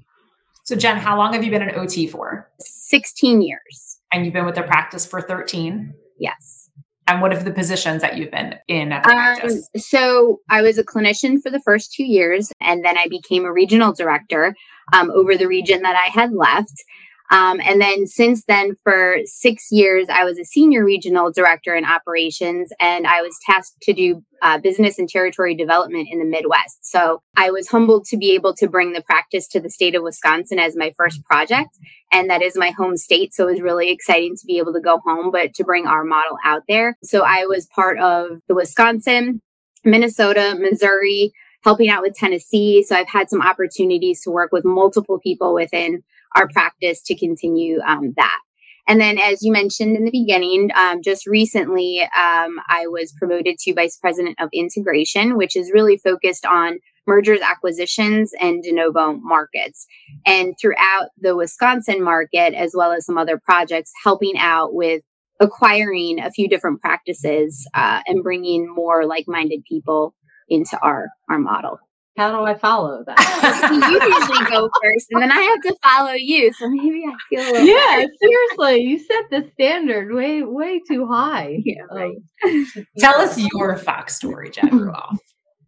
So, 0.64 0.76
Jen, 0.76 0.98
how 0.98 1.18
long 1.18 1.34
have 1.34 1.44
you 1.44 1.52
been 1.52 1.62
an 1.62 1.76
OT 1.76 2.08
for? 2.08 2.50
16 2.60 3.42
years. 3.42 4.00
And 4.12 4.26
you've 4.26 4.34
been 4.34 4.46
with 4.46 4.56
the 4.56 4.64
practice 4.64 5.06
for 5.06 5.22
13? 5.22 5.94
Yes. 6.20 6.65
And 7.08 7.22
what 7.22 7.34
are 7.34 7.42
the 7.42 7.52
positions 7.52 8.02
that 8.02 8.18
you've 8.18 8.32
been 8.32 8.56
in 8.68 8.92
at 8.92 9.04
the 9.04 9.10
um, 9.10 9.16
practice? 9.16 9.70
So 9.78 10.40
I 10.50 10.62
was 10.62 10.78
a 10.78 10.84
clinician 10.84 11.42
for 11.42 11.52
the 11.52 11.62
first 11.62 11.94
two 11.94 12.04
years, 12.04 12.52
and 12.62 12.84
then 12.84 12.98
I 12.98 13.08
became 13.08 13.46
a 13.46 13.54
regional 13.54 13.94
director 13.94 14.56
um, 14.94 15.12
over 15.12 15.38
the 15.38 15.48
region 15.48 15.84
that 15.84 15.96
I 15.96 16.08
had 16.08 16.34
left. 16.34 16.84
Um, 17.32 17.60
and 17.60 17.82
then 17.82 18.06
since 18.06 18.44
then, 18.46 18.76
for 18.84 19.18
six 19.26 19.68
years, 19.72 20.08
I 20.10 20.24
was 20.24 20.38
a 20.38 20.46
senior 20.46 20.86
regional 20.86 21.32
director 21.32 21.76
in 21.76 21.84
operations, 21.84 22.72
and 22.80 23.08
I 23.08 23.22
was 23.22 23.36
tasked 23.46 23.82
to 23.82 23.94
do 23.94 24.24
uh, 24.42 24.60
business 24.60 25.00
and 25.00 25.10
territory 25.10 25.56
development 25.56 26.08
in 26.12 26.20
the 26.20 26.26
Midwest. 26.26 26.86
So 26.86 27.24
I 27.36 27.50
was 27.50 27.68
humbled 27.68 28.06
to 28.06 28.18
be 28.18 28.34
able 28.34 28.54
to 28.56 28.68
bring 28.68 28.94
the 28.94 29.02
practice 29.02 29.48
to 29.50 29.60
the 29.60 29.72
state 29.72 29.96
of 29.96 30.04
Wisconsin 30.04 30.60
as 30.60 30.76
my 30.76 30.94
first 30.98 31.24
project. 31.26 31.70
And 32.12 32.30
that 32.30 32.44
is 32.44 32.56
my 32.56 32.70
home 32.70 32.98
state. 32.98 33.34
So 33.34 33.48
it 33.48 33.54
was 33.54 33.62
really 33.62 33.90
exciting 33.90 34.36
to 34.36 34.46
be 34.46 34.60
able 34.60 34.74
to 34.74 34.82
go 34.82 35.00
home, 35.04 35.32
but 35.32 35.54
to 35.56 35.64
bring 35.64 35.88
our 35.88 36.04
model 36.04 36.38
out 36.46 36.64
there. 36.68 36.96
So 37.04 37.24
I 37.24 37.46
was 37.46 37.66
part 37.68 37.98
of 38.00 38.40
the 38.48 38.56
Wisconsin, 38.56 39.42
Minnesota, 39.84 40.56
Missouri, 40.60 41.32
helping 41.64 41.90
out 41.90 42.04
with 42.04 42.14
Tennessee. 42.14 42.84
So 42.84 42.96
I've 42.96 43.08
had 43.08 43.30
some 43.30 43.42
opportunities 43.42 44.22
to 44.22 44.30
work 44.30 44.52
with 44.52 44.64
multiple 44.64 45.20
people 45.20 45.56
within 45.56 46.04
our 46.36 46.48
practice 46.50 47.02
to 47.04 47.16
continue 47.16 47.80
um, 47.86 48.14
that. 48.18 48.40
And 48.88 49.02
then, 49.02 49.18
as 49.18 49.42
you 49.42 49.52
mentioned 49.52 49.98
in 49.98 50.06
the 50.06 50.12
beginning, 50.12 50.70
um, 50.76 51.02
just 51.02 51.26
recently, 51.26 52.02
um, 52.02 52.60
I 52.70 52.86
was 52.86 53.14
promoted 53.18 53.58
to 53.60 53.74
Vice 53.74 53.98
President 53.98 54.36
of 54.40 54.50
Integration, 54.54 55.38
which 55.38 55.56
is 55.56 55.72
really 55.74 55.98
focused 55.98 56.46
on 56.46 56.78
mergers, 57.08 57.42
acquisitions, 57.42 58.32
and 58.40 58.62
de 58.62 58.72
novo 58.72 59.14
markets. 59.14 59.88
And 60.26 60.54
throughout 60.62 61.10
the 61.18 61.36
Wisconsin 61.36 62.04
market, 62.04 62.54
as 62.54 62.74
well 62.76 62.92
as 62.92 63.06
some 63.06 63.18
other 63.18 63.40
projects, 63.44 63.92
helping 64.04 64.38
out 64.38 64.74
with 64.74 65.02
acquiring 65.40 66.20
a 66.20 66.32
few 66.32 66.48
different 66.48 66.80
practices 66.80 67.68
uh, 67.74 68.02
and 68.06 68.24
bringing 68.24 68.74
more 68.74 69.06
like 69.06 69.26
minded 69.28 69.64
people 69.68 70.16
into 70.48 70.78
our, 70.82 71.08
our 71.30 71.40
model. 71.40 71.80
How 72.18 72.32
do 72.32 72.46
I 72.46 72.56
follow 72.56 73.04
that? 73.06 73.70
you 73.72 73.92
usually 73.92 74.50
go 74.50 74.70
first, 74.82 75.08
and 75.12 75.22
then 75.22 75.32
I 75.32 75.42
have 75.42 75.62
to 75.62 75.76
follow 75.84 76.14
you. 76.14 76.52
So 76.54 76.70
maybe 76.70 77.04
I 77.06 77.16
feel 77.30 77.42
a 77.42 77.52
little 77.52 77.68
yeah. 77.68 78.06
Seriously, 78.22 78.84
you 78.84 79.00
set 79.00 79.30
the 79.30 79.50
standard 79.54 80.14
way 80.14 80.42
way 80.44 80.80
too 80.90 81.06
high. 81.08 81.62
Yeah, 81.66 81.82
right. 81.92 82.16
Um, 82.46 82.68
Tell 83.00 83.20
us 83.20 83.38
your 83.38 83.76
Fox 83.76 84.16
story, 84.16 84.50
Jack 84.50 84.66
Ruoff. 84.72 85.18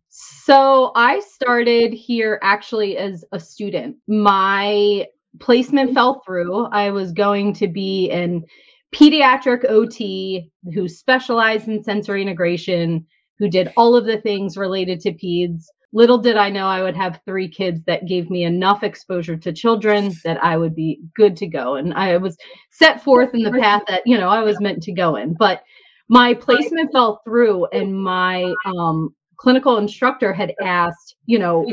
So 0.10 0.94
I 0.96 1.20
started 1.20 1.94
here 1.94 2.40
actually 2.42 2.98
as 2.98 3.26
a 3.34 3.40
student. 3.42 3.98
My 4.08 5.06
placement 5.42 5.94
fell 5.94 6.22
through. 6.26 6.68
I 6.68 6.92
was 6.92 7.12
going 7.12 7.54
to 7.56 7.68
be 7.68 8.10
an 8.10 8.46
pediatric 8.96 9.70
OT 9.70 10.50
who 10.74 10.88
specialized 10.88 11.68
in 11.68 11.84
sensory 11.84 12.22
integration, 12.22 13.06
who 13.38 13.50
did 13.50 13.74
all 13.76 13.98
of 13.98 14.06
the 14.06 14.22
things 14.22 14.56
related 14.56 15.02
to 15.02 15.12
peds 15.12 15.66
little 15.94 16.18
did 16.18 16.38
I 16.38 16.50
know 16.50 16.68
I 16.68 16.84
would 16.84 16.96
have 16.96 17.22
three 17.26 17.48
kids 17.48 17.82
that 17.86 18.08
gave 18.08 18.30
me 18.30 18.44
enough 18.44 18.84
exposure 18.84 19.38
to 19.38 19.54
children 19.54 20.14
that 20.24 20.44
I 20.44 20.58
would 20.58 20.76
be 20.76 21.00
good 21.16 21.36
to 21.38 21.48
go. 21.48 21.76
And 21.76 21.94
I 21.94 22.18
was 22.18 22.38
set 22.72 23.04
forth 23.04 23.34
in 23.34 23.44
the 23.44 23.52
path 23.52 23.84
that, 23.88 24.02
you 24.06 24.18
know, 24.18 24.30
I 24.30 24.44
was 24.44 24.60
meant 24.60 24.84
to 24.84 24.92
go 24.92 25.16
in. 25.16 25.34
But 25.34 25.64
my 26.10 26.34
placement 26.34 26.92
fell 26.92 27.22
through, 27.26 27.66
and 27.68 27.94
my 27.94 28.54
um, 28.66 29.14
clinical 29.38 29.78
instructor 29.78 30.34
had 30.34 30.54
asked, 30.62 31.16
you 31.26 31.40
know, 31.40 31.66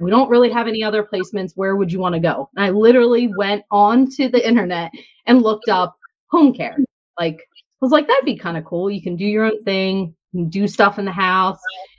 we 0.00 0.10
don't 0.10 0.30
really 0.30 0.50
have 0.50 0.68
any 0.68 0.82
other 0.82 1.04
placements. 1.04 1.52
Where 1.54 1.76
would 1.76 1.92
you 1.92 2.00
want 2.00 2.14
to 2.14 2.20
go? 2.20 2.50
And 2.56 2.64
I 2.64 2.70
literally 2.70 3.32
went 3.36 3.64
onto 3.70 4.28
the 4.28 4.46
internet 4.46 4.90
and 5.26 5.42
looked 5.42 5.68
up 5.68 5.94
home 6.28 6.52
care. 6.52 6.76
Like, 7.18 7.36
I 7.36 7.80
was 7.80 7.92
like, 7.92 8.06
that'd 8.06 8.24
be 8.24 8.36
kind 8.36 8.56
of 8.56 8.64
cool. 8.64 8.90
You 8.90 9.02
can 9.02 9.16
do 9.16 9.24
your 9.24 9.44
own 9.44 9.62
thing, 9.62 10.14
do 10.48 10.66
stuff 10.66 10.98
in 10.98 11.04
the 11.04 11.12
house. 11.12 11.58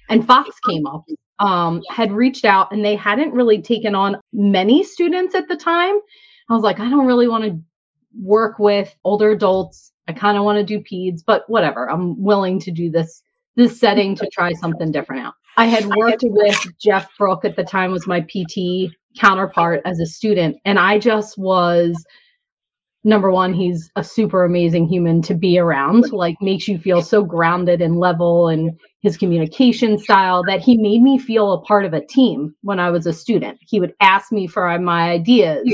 And 0.10 0.26
Fox 0.26 0.50
came 0.68 0.86
up 0.86 1.06
um, 1.40 1.82
had 1.90 2.12
reached 2.12 2.46
out 2.46 2.72
and 2.72 2.84
they 2.84 2.96
hadn't 2.96 3.34
really 3.34 3.62
taken 3.62 3.96
on 3.96 4.18
many 4.32 4.84
students 4.84 5.36
at 5.36 5.48
the 5.48 5.56
time. 5.56 5.96
I 6.50 6.54
was 6.54 6.64
like, 6.64 6.80
I 6.80 6.90
don't 6.90 7.06
really 7.06 7.28
want 7.28 7.44
to 7.44 7.60
work 8.18 8.60
with 8.60 8.96
older 9.04 9.32
adults. 9.32 9.92
I 10.08 10.14
kind 10.14 10.38
of 10.38 10.44
want 10.44 10.58
to 10.58 10.64
do 10.64 10.84
peds, 10.84 11.22
but 11.26 11.44
whatever. 11.48 11.90
I'm 11.90 12.22
willing 12.22 12.60
to 12.62 12.72
do 12.72 12.90
this 12.90 13.22
this 13.56 13.80
setting 13.80 14.16
to 14.16 14.28
try 14.34 14.52
something 14.54 14.92
different 14.92 15.28
out. 15.28 15.36
I 15.58 15.66
had 15.66 15.86
worked 15.86 16.24
with 16.24 16.58
Jeff 16.82 17.08
Brook 17.20 17.46
at 17.46 17.56
the 17.56 17.64
time 17.64 17.92
was 17.92 18.08
my 18.08 18.22
PT 18.22 18.92
counterpart 19.20 19.82
as 19.86 20.00
a 20.00 20.08
student 20.08 20.58
and 20.66 20.80
I 20.80 20.98
just 20.98 21.38
was 21.38 21.94
number 23.04 23.32
one 23.32 23.54
he's 23.54 23.92
a 23.96 24.04
super 24.04 24.46
amazing 24.46 24.88
human 24.88 25.22
to 25.22 25.34
be 25.34 25.60
around 25.60 26.12
like 26.12 26.36
makes 26.42 26.68
you 26.68 26.78
feel 26.78 27.02
so 27.02 27.24
grounded 27.24 27.82
and 27.82 28.00
level 28.00 28.48
and 28.48 28.80
his 29.04 29.18
communication 29.18 29.98
style 29.98 30.44
that 30.48 30.62
he 30.62 30.78
made 30.78 31.02
me 31.02 31.20
feel 31.20 31.52
a 31.52 31.62
part 31.62 31.84
of 31.84 31.94
a 31.94 32.06
team 32.06 32.56
when 32.62 32.80
I 32.80 32.90
was 32.90 33.06
a 33.06 33.12
student. 33.12 33.60
He 33.62 33.82
would 33.82 33.94
ask 34.00 34.32
me 34.32 34.48
for 34.48 34.80
my 34.80 35.12
ideas. 35.12 35.68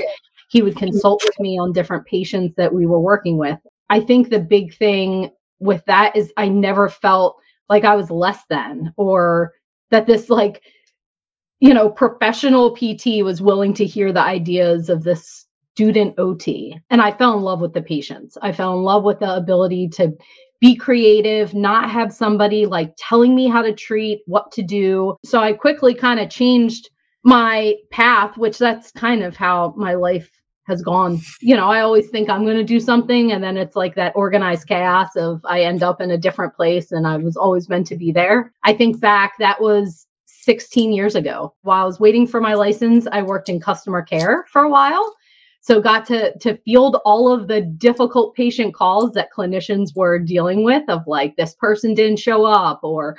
He 0.50 0.64
would 0.64 0.76
consult 0.76 1.24
with 1.24 1.40
me 1.40 1.60
on 1.60 1.72
different 1.72 2.08
patients 2.08 2.56
that 2.58 2.74
we 2.74 2.88
were 2.88 3.00
working 3.00 3.38
with. 3.38 3.60
I 3.92 4.00
think 4.00 4.30
the 4.30 4.40
big 4.40 4.76
thing 4.76 5.30
with 5.60 5.86
that 5.86 6.16
is 6.16 6.34
I 6.38 6.50
never 6.50 6.90
felt 6.90 7.38
like 7.70 7.86
I 7.86 7.96
was 7.96 8.10
less 8.10 8.40
than 8.50 8.94
or 8.98 9.54
that 9.92 10.08
this 10.08 10.32
like 10.32 10.64
you 11.60 11.74
know 11.74 11.90
professional 11.90 12.76
PT 12.76 13.24
was 13.24 13.44
willing 13.44 13.76
to 13.76 13.86
hear 13.86 14.12
the 14.12 14.22
ideas 14.22 14.90
of 14.90 15.04
this 15.04 15.46
student 15.80 16.14
OT 16.18 16.78
and 16.90 17.02
I 17.02 17.14
fell 17.14 17.38
in 17.38 17.42
love 17.42 17.62
with 17.62 17.72
the 17.72 17.82
patients. 17.82 18.38
I 18.42 18.52
fell 18.52 18.74
in 18.74 18.84
love 18.84 19.06
with 19.06 19.20
the 19.20 19.34
ability 19.34 19.88
to 19.94 20.12
be 20.60 20.76
creative, 20.76 21.54
not 21.54 21.90
have 21.90 22.12
somebody 22.12 22.66
like 22.66 22.94
telling 22.98 23.34
me 23.34 23.48
how 23.48 23.62
to 23.62 23.74
treat, 23.74 24.20
what 24.26 24.52
to 24.52 24.62
do. 24.62 25.16
So 25.24 25.40
I 25.40 25.54
quickly 25.54 25.94
kind 25.94 26.20
of 26.20 26.30
changed 26.30 26.90
my 27.24 27.76
path, 27.92 28.36
which 28.36 28.58
that's 28.58 28.92
kind 28.92 29.24
of 29.24 29.38
how 29.38 29.74
my 29.78 29.94
life 29.94 30.30
has 30.68 30.82
gone. 30.82 31.22
You 31.40 31.56
know, 31.56 31.70
I 31.70 31.80
always 31.80 32.10
think 32.10 32.30
I'm 32.30 32.44
going 32.44 32.58
to 32.58 32.64
do 32.66 32.82
something 32.82 33.32
and 33.32 33.42
then 33.42 33.56
it's 33.56 33.78
like 33.78 33.96
that 33.96 34.12
organized 34.18 34.68
chaos 34.68 35.16
of 35.16 35.40
I 35.46 35.62
end 35.62 35.82
up 35.82 36.02
in 36.02 36.12
a 36.12 36.18
different 36.18 36.56
place 36.56 36.92
and 36.92 37.08
I 37.08 37.16
was 37.16 37.38
always 37.38 37.70
meant 37.70 37.88
to 37.88 37.96
be 37.96 38.12
there. 38.12 38.52
I 38.66 38.74
think 38.74 39.00
back 39.00 39.38
that 39.40 39.62
was 39.62 40.08
16 40.26 40.92
years 40.92 41.16
ago. 41.16 41.54
While 41.62 41.84
I 41.84 41.86
was 41.86 42.02
waiting 42.02 42.28
for 42.28 42.42
my 42.42 42.54
license, 42.54 43.08
I 43.10 43.22
worked 43.22 43.48
in 43.48 43.62
customer 43.62 44.02
care 44.02 44.44
for 44.52 44.64
a 44.64 44.70
while 44.70 45.16
so 45.70 45.80
got 45.80 46.04
to 46.08 46.36
to 46.40 46.58
field 46.66 46.98
all 47.06 47.32
of 47.32 47.48
the 47.48 47.62
difficult 47.62 48.34
patient 48.34 48.74
calls 48.74 49.12
that 49.12 49.30
clinicians 49.32 49.96
were 49.96 50.18
dealing 50.18 50.64
with 50.64 50.82
of 50.90 51.04
like 51.06 51.36
this 51.36 51.54
person 51.54 51.94
didn't 51.94 52.18
show 52.18 52.44
up 52.44 52.80
or 52.82 53.16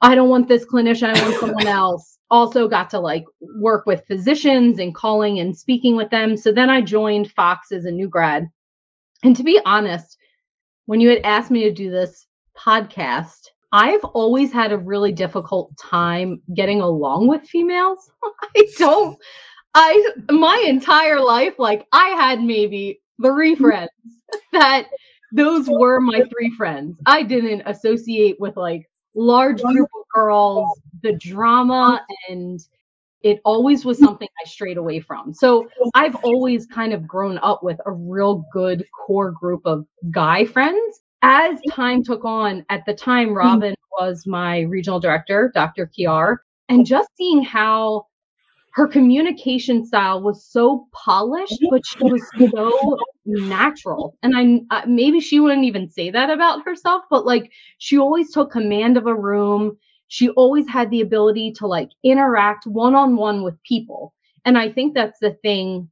I 0.00 0.14
don't 0.14 0.30
want 0.30 0.48
this 0.48 0.64
clinician, 0.64 1.14
I 1.14 1.22
want 1.22 1.38
someone 1.38 1.66
else. 1.66 2.18
Also 2.30 2.66
got 2.66 2.88
to 2.90 2.98
like 2.98 3.24
work 3.60 3.84
with 3.84 4.06
physicians 4.06 4.78
and 4.78 4.94
calling 4.94 5.38
and 5.38 5.56
speaking 5.56 5.96
with 5.96 6.08
them. 6.08 6.38
So 6.38 6.50
then 6.50 6.70
I 6.70 6.80
joined 6.80 7.30
Fox 7.32 7.70
as 7.72 7.84
a 7.84 7.90
new 7.90 8.08
grad. 8.08 8.46
And 9.22 9.36
to 9.36 9.42
be 9.42 9.60
honest, 9.66 10.16
when 10.86 11.00
you 11.00 11.10
had 11.10 11.20
asked 11.24 11.50
me 11.50 11.64
to 11.64 11.72
do 11.72 11.90
this 11.90 12.26
podcast, 12.56 13.48
I've 13.72 14.04
always 14.04 14.50
had 14.50 14.72
a 14.72 14.78
really 14.78 15.12
difficult 15.12 15.76
time 15.76 16.40
getting 16.54 16.80
along 16.80 17.28
with 17.28 17.42
females. 17.42 18.10
I 18.56 18.66
don't 18.78 19.18
I 19.78 20.12
my 20.30 20.64
entire 20.66 21.20
life, 21.20 21.58
like 21.58 21.86
I 21.92 22.08
had 22.08 22.42
maybe 22.42 23.02
three 23.22 23.54
mm-hmm. 23.54 23.62
friends 23.62 23.90
that 24.52 24.86
those 25.32 25.68
were 25.68 26.00
my 26.00 26.22
three 26.32 26.50
friends. 26.56 26.96
I 27.04 27.22
didn't 27.22 27.62
associate 27.66 28.40
with 28.40 28.56
like 28.56 28.88
large 29.14 29.60
group 29.60 29.88
of 29.94 30.04
girls, 30.14 30.66
the 31.02 31.12
drama 31.12 32.00
mm-hmm. 32.00 32.32
and 32.32 32.60
it 33.20 33.40
always 33.44 33.84
was 33.84 33.98
mm-hmm. 33.98 34.06
something 34.06 34.28
I 34.42 34.48
strayed 34.48 34.78
away 34.78 35.00
from. 35.00 35.34
So 35.34 35.68
I've 35.94 36.16
always 36.16 36.66
kind 36.66 36.94
of 36.94 37.06
grown 37.06 37.36
up 37.38 37.62
with 37.62 37.78
a 37.84 37.92
real 37.92 38.46
good 38.54 38.86
core 39.06 39.32
group 39.32 39.60
of 39.66 39.84
guy 40.10 40.46
friends. 40.46 41.00
As 41.20 41.58
time 41.70 42.02
took 42.02 42.24
on, 42.24 42.64
at 42.70 42.86
the 42.86 42.94
time, 42.94 43.34
Robin 43.34 43.74
was 43.98 44.26
my 44.26 44.60
regional 44.60 45.00
director, 45.00 45.50
Dr. 45.54 45.90
Kiar, 45.98 46.38
and 46.68 46.86
just 46.86 47.08
seeing 47.16 47.42
how 47.42 48.06
her 48.76 48.86
communication 48.86 49.86
style 49.86 50.20
was 50.20 50.44
so 50.44 50.86
polished, 50.92 51.64
but 51.70 51.80
she 51.86 52.04
was 52.04 52.22
so 52.38 52.98
natural. 53.24 54.18
And 54.22 54.36
I 54.70 54.76
uh, 54.76 54.84
maybe 54.86 55.18
she 55.18 55.40
wouldn't 55.40 55.64
even 55.64 55.88
say 55.88 56.10
that 56.10 56.28
about 56.28 56.62
herself, 56.66 57.04
but 57.08 57.24
like 57.24 57.50
she 57.78 57.96
always 57.96 58.30
took 58.30 58.52
command 58.52 58.98
of 58.98 59.06
a 59.06 59.14
room. 59.14 59.78
She 60.08 60.28
always 60.28 60.68
had 60.68 60.90
the 60.90 61.00
ability 61.00 61.52
to 61.52 61.66
like 61.66 61.88
interact 62.04 62.66
one 62.66 62.94
on 62.94 63.16
one 63.16 63.42
with 63.42 63.54
people. 63.62 64.12
And 64.44 64.58
I 64.58 64.70
think 64.70 64.92
that's 64.92 65.18
the 65.20 65.32
thing 65.42 65.88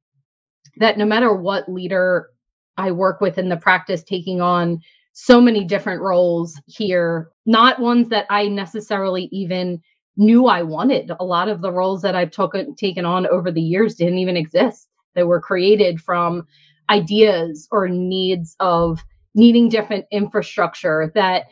that 0.76 0.98
no 0.98 1.06
matter 1.06 1.34
what 1.34 1.70
leader 1.70 2.28
I 2.76 2.92
work 2.92 3.22
with 3.22 3.38
in 3.38 3.48
the 3.48 3.56
practice, 3.56 4.04
taking 4.04 4.42
on 4.42 4.82
so 5.14 5.40
many 5.40 5.64
different 5.64 6.02
roles 6.02 6.60
here, 6.66 7.30
not 7.46 7.80
ones 7.80 8.10
that 8.10 8.26
I 8.28 8.48
necessarily 8.48 9.30
even 9.32 9.80
knew 10.16 10.46
I 10.46 10.62
wanted. 10.62 11.10
A 11.18 11.24
lot 11.24 11.48
of 11.48 11.60
the 11.60 11.72
roles 11.72 12.02
that 12.02 12.14
I've 12.14 12.30
took, 12.30 12.54
taken 12.76 13.04
on 13.04 13.26
over 13.26 13.50
the 13.50 13.60
years 13.60 13.96
didn't 13.96 14.18
even 14.18 14.36
exist. 14.36 14.88
They 15.14 15.24
were 15.24 15.40
created 15.40 16.00
from 16.00 16.46
ideas 16.90 17.68
or 17.70 17.88
needs 17.88 18.56
of 18.60 19.02
needing 19.34 19.68
different 19.68 20.06
infrastructure 20.10 21.10
that 21.14 21.46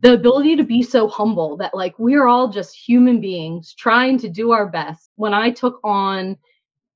the 0.00 0.14
ability 0.14 0.56
to 0.56 0.62
be 0.62 0.82
so 0.82 1.08
humble 1.08 1.56
that 1.56 1.74
like 1.74 1.98
we're 1.98 2.28
all 2.28 2.48
just 2.48 2.76
human 2.76 3.20
beings 3.20 3.74
trying 3.76 4.18
to 4.18 4.28
do 4.28 4.52
our 4.52 4.68
best. 4.68 5.10
When 5.16 5.34
I 5.34 5.50
took 5.50 5.80
on 5.82 6.36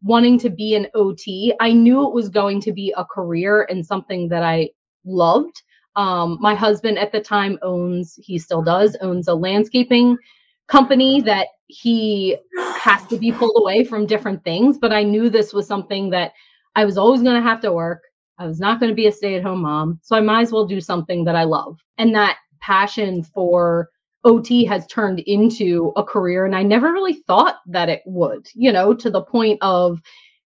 wanting 0.02 0.38
to 0.40 0.50
be 0.50 0.75
an 0.75 0.87
OT, 0.95 1.54
I 1.61 1.73
knew 1.73 2.07
it 2.07 2.14
was 2.14 2.28
going 2.28 2.61
to 2.62 2.73
be 2.73 2.95
a 2.97 3.04
career 3.04 3.66
and 3.69 3.85
something 3.85 4.28
that 4.28 4.42
I 4.42 4.71
loved. 5.04 5.62
Um, 5.97 6.38
my 6.40 6.54
husband 6.54 6.99
at 6.99 7.12
the 7.12 7.21
time 7.21 7.59
owns, 7.62 8.19
he 8.23 8.38
still 8.38 8.62
does, 8.62 8.97
owns 9.00 9.28
a 9.28 9.35
landscaping 9.35 10.16
company 10.69 11.21
that 11.23 11.49
he 11.66 12.37
has 12.78 13.07
to 13.07 13.19
be 13.19 13.33
pulled 13.33 13.57
away 13.57 13.85
from 13.85 14.07
different 14.07 14.45
things. 14.45 14.78
But 14.78 14.92
I 14.92 15.02
knew 15.02 15.28
this 15.28 15.52
was 15.52 15.66
something 15.66 16.11
that 16.11 16.33
I 16.76 16.85
was 16.85 16.99
always 16.99 17.23
going 17.23 17.37
to 17.37 17.49
have 17.49 17.61
to 17.61 17.73
work. 17.73 18.02
I 18.38 18.47
was 18.47 18.61
not 18.61 18.81
going 18.81 18.90
to 18.90 18.97
be 18.97 19.07
a 19.07 19.12
stay 19.12 19.37
at 19.37 19.42
home 19.42 19.62
mom. 19.62 20.00
So 20.02 20.16
I 20.16 20.21
might 20.21 20.42
as 20.42 20.52
well 20.52 20.66
do 20.66 20.81
something 20.81 21.25
that 21.25 21.37
I 21.37 21.45
love. 21.45 21.78
And 21.99 22.14
that 22.14 22.38
passion 22.61 23.23
for 23.23 23.88
OT 24.25 24.64
has 24.64 24.87
turned 24.87 25.21
into 25.21 25.92
a 25.97 26.04
career. 26.04 26.47
And 26.47 26.54
I 26.54 26.62
never 26.62 26.92
really 26.92 27.14
thought 27.26 27.57
that 27.66 27.88
it 27.88 28.02
would, 28.07 28.47
you 28.54 28.73
know, 28.73 28.95
to 28.95 29.11
the 29.11 29.23
point 29.23 29.59
of 29.62 30.00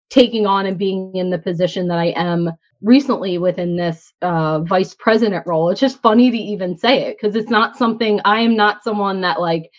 taking 0.08 0.46
on 0.46 0.66
and 0.66 0.78
being 0.78 1.14
in 1.14 1.30
the 1.30 1.38
position 1.38 1.88
that 1.88 1.98
I 1.98 2.06
am 2.16 2.50
recently 2.80 3.38
within 3.38 3.76
this 3.76 4.12
uh, 4.22 4.60
vice 4.60 4.94
president 4.94 5.46
role. 5.46 5.70
It's 5.70 5.80
just 5.80 6.02
funny 6.02 6.30
to 6.30 6.36
even 6.36 6.76
say 6.76 7.02
it 7.04 7.16
because 7.16 7.34
it's 7.34 7.50
not 7.50 7.76
something 7.76 8.20
I 8.24 8.40
am 8.40 8.56
not 8.56 8.84
someone 8.84 9.20
that 9.22 9.40
like 9.40 9.70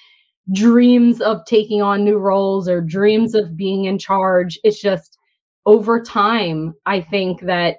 dreams 0.54 1.22
of 1.22 1.46
taking 1.46 1.82
on 1.82 2.04
new 2.04 2.18
roles 2.18 2.70
or 2.70 2.82
dreams 2.82 3.36
of 3.36 3.58
being 3.58 3.86
in 3.86 3.98
charge. 3.98 4.60
It's 4.64 4.80
just 4.80 5.18
over 5.66 6.02
time, 6.02 6.74
I 6.86 7.02
think 7.02 7.42
that 7.42 7.78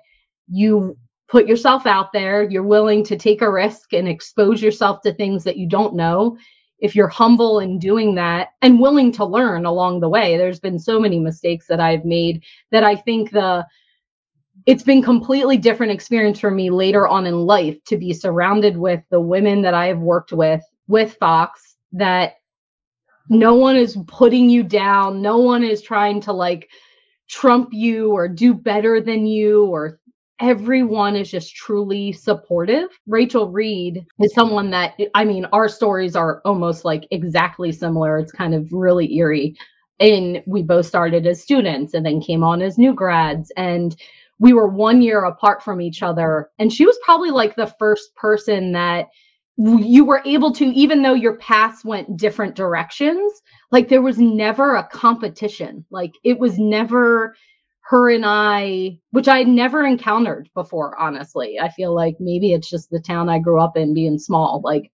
you 0.49 0.97
put 1.29 1.47
yourself 1.47 1.87
out 1.87 2.13
there, 2.13 2.43
you're 2.43 2.63
willing 2.63 3.05
to 3.05 3.17
take 3.17 3.43
a 3.43 3.51
risk 3.51 3.93
and 3.93 4.09
expose 4.09 4.63
yourself 4.63 5.03
to 5.03 5.13
things 5.13 5.45
that 5.45 5.57
you 5.57 5.69
don't 5.69 5.95
know. 5.95 6.37
If 6.79 6.95
you're 6.95 7.09
humble 7.09 7.61
in 7.61 7.79
doing 7.79 8.15
that 8.15 8.49
and 8.63 8.81
willing 8.81 9.13
to 9.13 9.25
learn 9.25 9.67
along 9.67 10.01
the 10.01 10.09
way, 10.09 10.37
there's 10.37 10.61
been 10.61 10.79
so 10.79 11.01
many 11.01 11.19
mistakes 11.19 11.67
that 11.69 11.81
I've 11.81 12.05
made 12.05 12.45
that 12.71 12.85
I 12.85 12.97
think 12.97 13.31
the 13.31 13.67
it's 14.67 14.83
been 14.83 15.03
completely 15.03 15.57
different 15.57 15.93
experience 15.93 16.41
for 16.41 16.51
me 16.51 16.69
later 16.69 17.07
on 17.07 17.27
in 17.27 17.47
life 17.47 17.83
to 17.85 17.97
be 17.97 18.13
surrounded 18.13 18.77
with 18.77 19.03
the 19.11 19.21
women 19.21 19.63
that 19.63 19.73
I 19.73 19.87
have 19.87 20.01
worked 20.01 20.33
with 20.33 20.63
with 20.89 21.15
Fox 21.15 21.77
that 21.93 22.35
no 23.29 23.55
one 23.55 23.77
is 23.77 23.97
putting 24.07 24.49
you 24.51 24.63
down, 24.63 25.23
no 25.23 25.39
one 25.39 25.63
is 25.63 25.83
trying 25.83 26.21
to 26.23 26.33
like 26.33 26.69
trump 27.29 27.71
you 27.73 28.13
or 28.13 28.29
do 28.29 28.55
better 28.55 29.01
than 29.01 29.27
you 29.27 29.67
or 29.67 30.01
everyone 30.41 31.17
is 31.17 31.31
just 31.31 31.55
truly 31.55 32.13
supportive. 32.13 32.89
Rachel 33.07 33.51
Reed 33.51 34.07
is 34.21 34.33
someone 34.35 34.71
that, 34.71 34.95
I 35.15 35.25
mean, 35.25 35.47
our 35.53 35.69
stories 35.69 36.15
are 36.15 36.41
almost 36.45 36.85
like 36.85 37.07
exactly 37.11 37.73
similar. 37.73 38.19
It's 38.19 38.33
kind 38.33 38.55
of 38.55 38.73
really 38.73 39.15
eerie. 39.17 39.57
And 40.01 40.43
we 40.47 40.63
both 40.63 40.87
started 40.87 41.27
as 41.27 41.43
students 41.43 41.93
and 41.93 42.07
then 42.07 42.21
came 42.21 42.45
on 42.45 42.63
as 42.63 42.79
new 42.79 42.95
grads. 42.95 43.51
And 43.57 43.97
we 44.39 44.53
were 44.53 44.69
one 44.69 45.03
year 45.03 45.25
apart 45.25 45.63
from 45.63 45.81
each 45.81 46.03
other. 46.03 46.51
And 46.61 46.73
she 46.73 46.87
was 46.87 46.97
probably 47.05 47.31
like 47.31 47.57
the 47.57 47.75
first 47.79 48.15
person 48.15 48.73
that 48.73 49.09
you 49.59 50.05
were 50.05 50.23
able 50.25 50.53
to, 50.53 50.67
even 50.67 51.03
though 51.03 51.15
your 51.15 51.37
paths 51.37 51.85
went 51.85 52.17
different 52.17 52.55
directions, 52.55 53.33
like 53.73 53.89
there 53.89 54.03
was 54.03 54.19
never 54.19 54.77
a 54.77 54.87
competition. 54.87 55.85
Like 55.91 56.13
it 56.23 56.39
was 56.39 56.59
never 56.59 57.35
her 57.81 58.09
and 58.09 58.25
I, 58.25 59.01
which 59.11 59.27
I 59.27 59.43
never 59.43 59.85
encountered 59.85 60.49
before, 60.55 60.97
honestly. 60.99 61.59
I 61.61 61.71
feel 61.71 61.93
like 61.93 62.17
maybe 62.21 62.53
it's 62.53 62.71
just 62.71 62.91
the 62.91 63.01
town 63.01 63.29
I 63.29 63.41
grew 63.41 63.61
up 63.61 63.77
in 63.77 63.95
being 63.95 64.19
small. 64.19 64.61
Like 64.63 64.93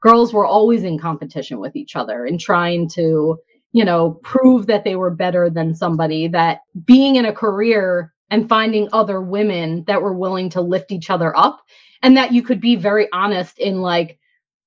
girls 0.00 0.32
were 0.32 0.46
always 0.46 0.84
in 0.84 0.98
competition 0.98 1.60
with 1.60 1.76
each 1.76 1.94
other 1.94 2.24
and 2.24 2.40
trying 2.40 2.88
to, 2.90 3.36
you 3.72 3.84
know, 3.84 4.20
prove 4.22 4.68
that 4.68 4.84
they 4.84 4.96
were 4.96 5.10
better 5.10 5.50
than 5.50 5.74
somebody, 5.74 6.28
that 6.28 6.60
being 6.86 7.16
in 7.16 7.26
a 7.26 7.32
career 7.32 8.14
and 8.30 8.48
finding 8.48 8.88
other 8.92 9.20
women 9.20 9.84
that 9.86 10.00
were 10.00 10.16
willing 10.16 10.48
to 10.50 10.62
lift 10.62 10.92
each 10.92 11.10
other 11.10 11.36
up 11.36 11.60
and 12.02 12.16
that 12.16 12.32
you 12.32 12.42
could 12.42 12.60
be 12.60 12.76
very 12.76 13.08
honest 13.12 13.58
in 13.58 13.80
like, 13.80 14.18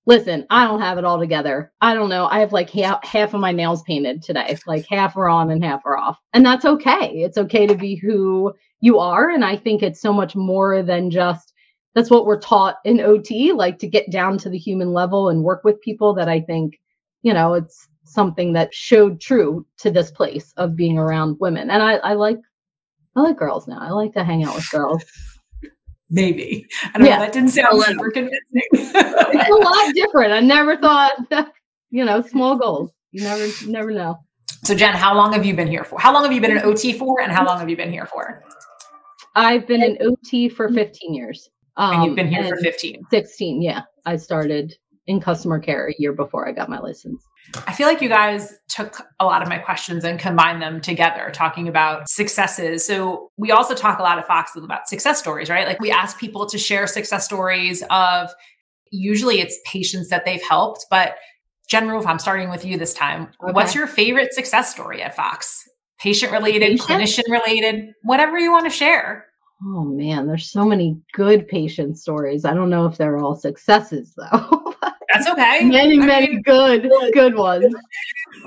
listen, 0.06 0.46
I 0.50 0.66
don't 0.66 0.82
have 0.82 0.98
it 0.98 1.06
all 1.06 1.20
together. 1.20 1.72
I 1.82 1.94
don't 1.94 2.10
know. 2.10 2.26
I 2.26 2.40
have 2.40 2.54
like 2.54 2.70
half, 2.70 3.04
half 3.06 3.34
of 3.34 3.40
my 3.40 3.52
nails 3.52 3.84
painted 3.84 4.24
today. 4.24 4.58
Like 4.66 4.86
half 4.90 5.16
are 5.16 5.30
on 5.30 5.52
and 5.52 5.64
half 5.64 5.86
are 5.86 5.98
off. 5.98 6.18
And 6.34 6.46
that's 6.46 6.66
okay. 6.66 7.22
It's 7.24 7.38
okay 7.38 7.68
to 7.68 7.76
be 7.76 7.96
who 7.96 8.54
you 8.80 9.00
are. 9.00 9.30
And 9.30 9.46
I 9.46 9.56
think 9.56 9.84
it's 9.84 10.02
so 10.02 10.12
much 10.12 10.36
more 10.36 10.82
than 10.82 11.12
just 11.12 11.54
that's 11.94 12.10
what 12.10 12.26
we're 12.26 12.40
taught 12.40 12.78
in 12.86 13.02
OT, 13.02 13.52
like 13.52 13.78
to 13.80 13.88
get 13.88 14.12
down 14.12 14.38
to 14.40 14.50
the 14.50 14.58
human 14.58 14.94
level 14.94 15.30
and 15.30 15.44
work 15.44 15.64
with 15.64 15.82
people 15.82 16.14
that 16.16 16.30
I 16.30 16.40
think, 16.40 16.80
you 17.22 17.34
know, 17.34 17.54
it's 17.54 17.88
something 18.04 18.54
that 18.54 18.74
showed 18.74 19.20
true 19.22 19.66
to 19.78 19.92
this 19.92 20.10
place 20.10 20.54
of 20.58 20.76
being 20.76 20.98
around 20.98 21.38
women. 21.40 21.70
And 21.70 21.84
I, 21.84 21.94
I 21.96 22.14
like 22.14 22.40
I 23.16 23.22
like 23.22 23.38
girls 23.38 23.68
now. 23.68 23.80
I 23.80 23.90
like 23.90 24.14
to 24.14 24.24
hang 24.24 24.44
out 24.46 24.56
with 24.56 24.70
girls 24.72 25.04
maybe. 26.12 26.68
I 26.94 26.98
don't 26.98 27.08
yeah. 27.08 27.16
know. 27.16 27.24
That 27.24 27.34
didn't 27.34 27.50
sound 27.50 27.82
super 27.82 28.12
convincing. 28.12 28.40
it's 28.54 29.50
a 29.50 29.54
lot 29.64 29.96
different. 29.96 30.34
I 30.34 30.42
never 30.42 30.78
thought, 30.78 31.14
you 31.90 32.06
know, 32.06 32.22
small 32.22 32.58
goals. 32.58 32.92
You 33.12 33.24
never, 33.24 33.48
never 33.66 33.92
know. 33.92 34.20
So, 34.64 34.76
Jen, 34.76 34.94
how 34.94 35.16
long 35.16 35.34
have 35.34 35.46
you 35.46 35.56
been 35.56 35.68
here 35.68 35.84
for? 35.84 36.00
How 36.00 36.14
long 36.14 36.24
have 36.24 36.32
you 36.32 36.42
been 36.42 36.56
an 36.56 36.64
OT 36.64 36.94
for, 36.94 37.20
and 37.22 37.32
how 37.32 37.44
long 37.44 37.60
have 37.60 37.70
you 37.70 37.76
been 37.76 37.92
here 37.92 38.06
for? 38.06 38.44
I've 39.36 39.66
been 39.66 39.82
an 39.82 39.98
OT 40.02 40.50
for 40.50 40.70
15 40.70 41.14
years. 41.14 41.50
Um, 41.78 41.94
and 41.94 42.04
you've 42.04 42.16
been 42.16 42.28
here 42.28 42.48
for 42.48 42.58
15. 42.58 43.08
16, 43.10 43.62
yeah. 43.62 43.82
I 44.06 44.18
started 44.18 44.76
in 45.08 45.20
customer 45.20 45.60
care 45.60 45.88
a 45.88 45.96
year 45.98 46.14
before 46.14 46.48
I 46.48 46.52
got 46.52 46.70
my 46.70 46.80
license. 46.80 47.26
I 47.68 47.74
feel 47.74 47.88
like 47.88 48.02
you 48.02 48.10
guys 48.10 48.54
took 48.70 49.02
a 49.20 49.26
lot 49.26 49.42
of 49.42 49.50
my 49.50 49.58
questions 49.58 50.04
and 50.04 50.20
combined 50.20 50.62
them 50.62 50.80
together, 50.80 51.32
talking 51.34 51.68
about 51.68 52.08
successes. 52.08 52.86
So, 52.86 53.32
we 53.38 53.52
also 53.52 53.74
talk 53.74 54.00
a 54.00 54.04
lot 54.04 54.20
of 54.20 54.26
Fox 54.26 54.56
about 54.56 54.88
success 54.88 55.20
stories, 55.20 55.50
right? 55.50 55.68
Like, 55.68 55.80
we 55.80 55.92
ask 55.92 56.20
people 56.20 56.46
to 56.46 56.58
share 56.58 56.86
success 56.88 57.26
stories 57.26 57.84
of 57.90 58.30
usually 58.92 59.40
it's 59.40 59.58
patients 59.66 60.10
that 60.10 60.24
they've 60.24 60.42
helped. 60.42 60.86
But, 60.90 61.16
Jen 61.68 61.88
Ruoff, 61.88 62.06
I'm 62.06 62.20
starting 62.20 62.50
with 62.50 62.64
you 62.64 62.78
this 62.78 62.94
time. 62.94 63.24
Okay. 63.44 63.54
What's 63.54 63.74
your 63.74 63.88
favorite 63.88 64.34
success 64.34 64.72
story 64.72 65.02
at 65.02 65.16
Fox? 65.16 65.68
Patient 66.00 66.32
related, 66.32 66.80
clinician 66.80 67.30
related, 67.30 67.94
whatever 68.04 68.38
you 68.38 68.52
want 68.52 68.66
to 68.66 68.72
share. 68.72 69.26
Oh 69.64 69.84
man, 69.84 70.26
there's 70.26 70.50
so 70.50 70.66
many 70.66 71.00
good 71.14 71.48
patient 71.48 72.00
stories. 72.00 72.46
I 72.46 72.54
don't 72.54 72.72
know 72.72 72.88
if 72.88 72.98
they're 72.98 73.20
all 73.20 73.36
successes 73.36 74.14
though. 74.18 74.74
That's 75.14 75.28
okay. 75.28 75.64
many, 75.64 76.00
I 76.00 76.06
many 76.06 76.28
mean, 76.30 76.42
good, 76.44 76.90
good 77.14 77.36
ones. 77.36 77.74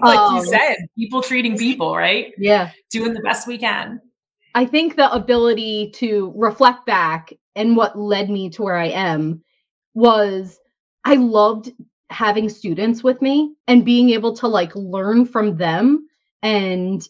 Like 0.02 0.18
um, 0.18 0.36
you 0.36 0.44
said, 0.46 0.76
people 0.98 1.22
treating 1.22 1.56
people, 1.56 1.96
right? 1.96 2.34
Yeah. 2.36 2.72
Doing 2.90 3.12
the 3.12 3.20
best 3.20 3.46
we 3.46 3.58
can. 3.58 4.00
I 4.54 4.66
think 4.66 4.96
the 4.96 5.12
ability 5.12 5.92
to 5.96 6.32
reflect 6.34 6.84
back 6.84 7.32
and 7.54 7.76
what 7.76 7.96
led 7.96 8.28
me 8.28 8.50
to 8.50 8.62
where 8.62 8.76
I 8.76 8.88
am 8.88 9.42
was 9.94 10.58
I 11.04 11.14
loved 11.14 11.72
having 12.10 12.48
students 12.48 13.02
with 13.02 13.20
me 13.22 13.54
and 13.66 13.84
being 13.84 14.10
able 14.10 14.34
to 14.36 14.48
like 14.48 14.74
learn 14.74 15.26
from 15.26 15.56
them 15.56 16.08
and 16.42 17.06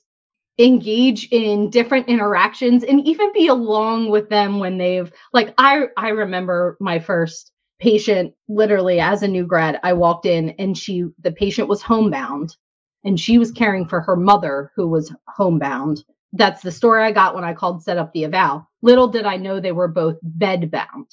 engage 0.59 1.29
in 1.31 1.69
different 1.71 2.09
interactions 2.09 2.85
and 2.85 3.07
even 3.07 3.33
be 3.33 3.49
along 3.49 4.09
with 4.09 4.29
them 4.29 4.59
when 4.61 4.79
they've 4.79 5.13
like 5.33 5.53
I 5.59 5.87
I 5.97 6.11
remember 6.11 6.77
my 6.81 6.99
first 6.99 7.51
patient 7.81 8.35
literally 8.49 9.01
as 9.01 9.23
a 9.23 9.29
new 9.29 9.45
grad 9.45 9.81
I 9.83 9.93
walked 9.93 10.27
in 10.27 10.51
and 10.59 10.77
she 10.77 11.07
the 11.21 11.33
patient 11.33 11.69
was 11.69 11.83
homebound 11.83 12.57
and 13.05 13.19
she 13.19 13.39
was 13.39 13.51
caring 13.51 13.87
for 13.87 14.01
her 14.01 14.17
mother 14.17 14.71
who 14.77 14.89
was 14.89 15.15
homebound. 15.29 16.05
That's 16.33 16.63
the 16.63 16.73
story 16.73 17.03
I 17.03 17.13
got 17.13 17.35
when 17.35 17.45
I 17.45 17.53
called 17.53 17.83
set 17.83 17.99
up 17.99 18.13
the 18.13 18.25
eval. 18.25 18.69
Little 18.83 19.09
did 19.09 19.27
I 19.27 19.37
know 19.37 19.61
they 19.61 19.73
were 19.73 19.89
both 19.89 20.17
bed 20.23 20.71
bound 20.71 21.07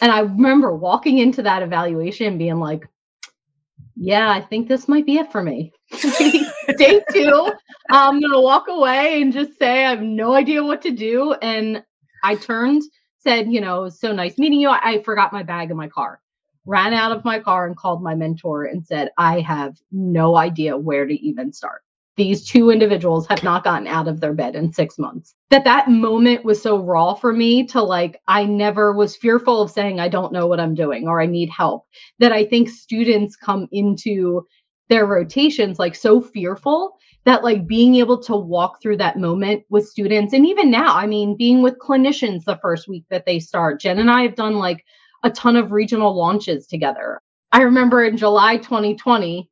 and 0.00 0.12
I 0.12 0.20
remember 0.20 0.74
walking 0.74 1.18
into 1.18 1.42
that 1.42 1.62
evaluation 1.62 2.38
being 2.38 2.60
like 2.60 2.88
yeah 3.96 4.30
I 4.30 4.40
think 4.40 4.68
this 4.68 4.88
might 4.88 5.06
be 5.06 5.16
it 5.16 5.32
for 5.32 5.42
me. 5.42 5.72
Day 6.78 7.00
two, 7.12 7.52
I'm 7.90 8.20
gonna 8.20 8.40
walk 8.40 8.66
away 8.68 9.22
and 9.22 9.32
just 9.32 9.58
say 9.58 9.84
I 9.84 9.90
have 9.90 10.02
no 10.02 10.34
idea 10.34 10.62
what 10.62 10.82
to 10.82 10.90
do. 10.90 11.32
And 11.34 11.82
I 12.24 12.34
turned, 12.34 12.82
said, 13.26 13.52
you 13.52 13.60
know, 13.60 13.88
so 13.88 14.12
nice 14.12 14.38
meeting 14.38 14.60
you. 14.60 14.68
I, 14.68 14.80
I 14.82 15.02
forgot 15.02 15.32
my 15.32 15.42
bag 15.42 15.70
in 15.70 15.76
my 15.76 15.88
car, 15.88 16.20
ran 16.64 16.94
out 16.94 17.10
of 17.10 17.24
my 17.24 17.40
car 17.40 17.66
and 17.66 17.76
called 17.76 18.02
my 18.02 18.14
mentor 18.14 18.64
and 18.64 18.86
said, 18.86 19.10
I 19.18 19.40
have 19.40 19.76
no 19.90 20.36
idea 20.36 20.76
where 20.76 21.06
to 21.06 21.14
even 21.14 21.52
start. 21.52 21.82
These 22.16 22.46
two 22.46 22.70
individuals 22.70 23.26
have 23.26 23.42
not 23.42 23.64
gotten 23.64 23.86
out 23.88 24.08
of 24.08 24.20
their 24.20 24.32
bed 24.32 24.54
in 24.54 24.72
six 24.72 24.96
months. 24.96 25.34
That 25.50 25.64
that 25.64 25.90
moment 25.90 26.44
was 26.44 26.62
so 26.62 26.78
raw 26.78 27.14
for 27.14 27.32
me 27.32 27.66
to 27.66 27.82
like, 27.82 28.20
I 28.26 28.44
never 28.44 28.92
was 28.92 29.16
fearful 29.16 29.60
of 29.60 29.70
saying, 29.70 30.00
I 30.00 30.08
don't 30.08 30.32
know 30.32 30.46
what 30.46 30.60
I'm 30.60 30.74
doing 30.74 31.08
or 31.08 31.20
I 31.20 31.26
need 31.26 31.50
help. 31.50 31.84
That 32.20 32.32
I 32.32 32.44
think 32.44 32.70
students 32.70 33.36
come 33.36 33.68
into 33.72 34.46
their 34.88 35.04
rotations 35.04 35.78
like 35.78 35.94
so 35.94 36.20
fearful 36.20 36.96
that 37.26 37.44
like 37.44 37.66
being 37.66 37.96
able 37.96 38.18
to 38.22 38.34
walk 38.34 38.80
through 38.80 38.96
that 38.96 39.18
moment 39.18 39.62
with 39.68 39.86
students 39.86 40.32
and 40.32 40.46
even 40.46 40.70
now 40.70 40.94
i 40.96 41.06
mean 41.06 41.36
being 41.36 41.62
with 41.62 41.78
clinicians 41.78 42.44
the 42.44 42.58
first 42.62 42.88
week 42.88 43.04
that 43.10 43.26
they 43.26 43.38
start 43.38 43.80
jen 43.80 43.98
and 43.98 44.10
i 44.10 44.22
have 44.22 44.34
done 44.34 44.54
like 44.54 44.84
a 45.22 45.30
ton 45.30 45.56
of 45.56 45.72
regional 45.72 46.16
launches 46.16 46.66
together 46.66 47.20
i 47.52 47.60
remember 47.60 48.04
in 48.04 48.16
july 48.16 48.56
2020 48.56 49.50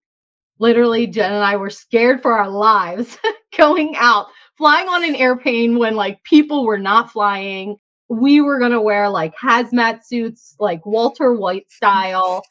literally 0.58 1.06
jen 1.06 1.32
and 1.32 1.44
i 1.44 1.56
were 1.56 1.70
scared 1.70 2.22
for 2.22 2.32
our 2.32 2.48
lives 2.48 3.18
going 3.56 3.94
out 3.96 4.26
flying 4.56 4.88
on 4.88 5.04
an 5.04 5.14
airplane 5.14 5.78
when 5.78 5.94
like 5.94 6.22
people 6.24 6.64
were 6.64 6.78
not 6.78 7.10
flying. 7.10 7.76
We 8.08 8.40
were 8.40 8.58
going 8.58 8.72
to 8.72 8.80
wear 8.80 9.08
like 9.08 9.34
hazmat 9.36 10.04
suits, 10.04 10.54
like 10.58 10.84
Walter 10.86 11.34
White 11.34 11.70
style. 11.70 12.42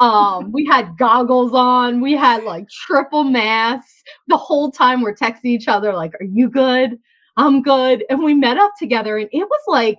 Um, 0.00 0.52
we 0.52 0.64
had 0.66 0.96
goggles 0.96 1.52
on. 1.54 2.00
We 2.00 2.14
had 2.14 2.44
like 2.44 2.68
triple 2.70 3.24
masks. 3.24 4.02
The 4.28 4.36
whole 4.36 4.70
time 4.70 5.00
we're 5.00 5.14
texting 5.14 5.46
each 5.46 5.68
other, 5.68 5.92
like, 5.92 6.14
"Are 6.20 6.24
you 6.24 6.48
good? 6.48 6.98
I'm 7.36 7.62
good." 7.62 8.04
And 8.10 8.22
we 8.22 8.34
met 8.34 8.58
up 8.58 8.72
together, 8.78 9.16
and 9.18 9.28
it 9.32 9.48
was 9.48 9.62
like, 9.66 9.98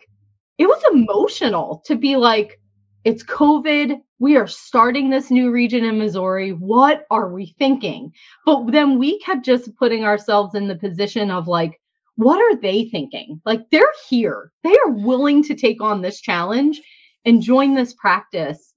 it 0.57 0.67
was 0.67 0.81
emotional 0.93 1.81
to 1.85 1.95
be 1.95 2.15
like, 2.15 2.59
"It's 3.03 3.23
COVID. 3.23 3.99
We 4.19 4.37
are 4.37 4.47
starting 4.47 5.09
this 5.09 5.31
new 5.31 5.51
region 5.51 5.83
in 5.85 5.97
Missouri. 5.97 6.51
What 6.51 7.05
are 7.11 7.33
we 7.33 7.55
thinking?" 7.59 8.11
But 8.45 8.71
then 8.71 8.99
we 8.99 9.19
kept 9.19 9.45
just 9.45 9.75
putting 9.77 10.05
ourselves 10.05 10.55
in 10.55 10.67
the 10.67 10.75
position 10.75 11.31
of 11.31 11.47
like, 11.47 11.79
what 12.19 12.37
are 12.41 12.59
they 12.59 12.83
thinking? 12.85 13.41
Like 13.45 13.69
they're 13.71 13.93
here. 14.09 14.51
They 14.63 14.75
are 14.85 14.91
willing 14.91 15.41
to 15.43 15.55
take 15.55 15.81
on 15.81 16.01
this 16.01 16.19
challenge 16.19 16.81
and 17.25 17.41
join 17.41 17.75
this 17.75 17.93
practice 17.93 18.68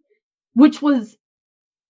which 0.54 0.82
was 0.82 1.16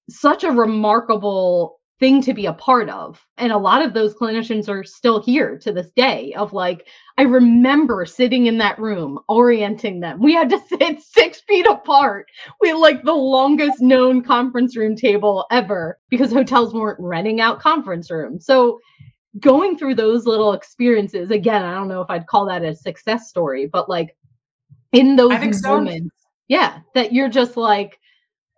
such 0.09 0.45
a 0.45 0.51
remarkable 0.51 1.81
thing 2.03 2.21
to 2.21 2.35
be 2.35 2.47
a 2.47 2.53
part 2.53 2.91
of. 2.91 3.25
And 3.39 3.53
a 3.53 3.59
lot 3.59 3.81
of 3.81 3.95
those 3.95 4.13
clinicians 4.13 4.69
are 4.69 4.83
still 4.83 5.23
here 5.23 5.57
to 5.59 5.73
this 5.73 5.89
day 5.95 6.35
of 6.35 6.53
like, 6.53 6.89
I 7.17 7.23
remember 7.23 8.05
sitting 8.07 8.47
in 8.47 8.59
that 8.59 8.81
room 8.81 9.21
orienting 9.29 10.01
them. 10.01 10.21
We 10.21 10.35
had 10.35 10.51
to 10.51 10.61
sit 10.69 11.01
six 11.01 11.43
feet 11.43 11.65
apart. 11.65 12.27
We 12.61 12.71
had 12.71 12.79
like 12.79 13.05
the 13.05 13.13
longest 13.13 13.81
known 13.81 14.25
conference 14.25 14.77
room 14.77 14.97
table 14.97 15.47
ever 15.53 16.01
because 16.09 16.33
hotels 16.33 16.75
weren't 16.75 16.99
renting 16.99 17.41
out 17.41 17.61
conference 17.61 18.11
rooms. 18.11 18.47
So 18.47 18.81
going 19.39 19.79
through 19.79 19.95
those 19.95 20.27
little 20.27 20.55
experiences, 20.55 21.31
again, 21.31 21.63
I 21.63 21.73
don't 21.73 21.87
know 21.87 22.03
if 22.03 22.11
I'd 22.11 22.27
call 22.27 22.47
that 22.47 22.65
a 22.65 22.75
success 22.75 23.29
story, 23.29 23.67
but 23.67 23.89
like 23.89 24.17
in 24.91 25.15
those 25.15 25.63
moments, 25.63 26.11
so. 26.19 26.29
yeah, 26.49 26.81
that 26.97 27.13
you're 27.13 27.31
just 27.31 27.57
like, 27.57 28.01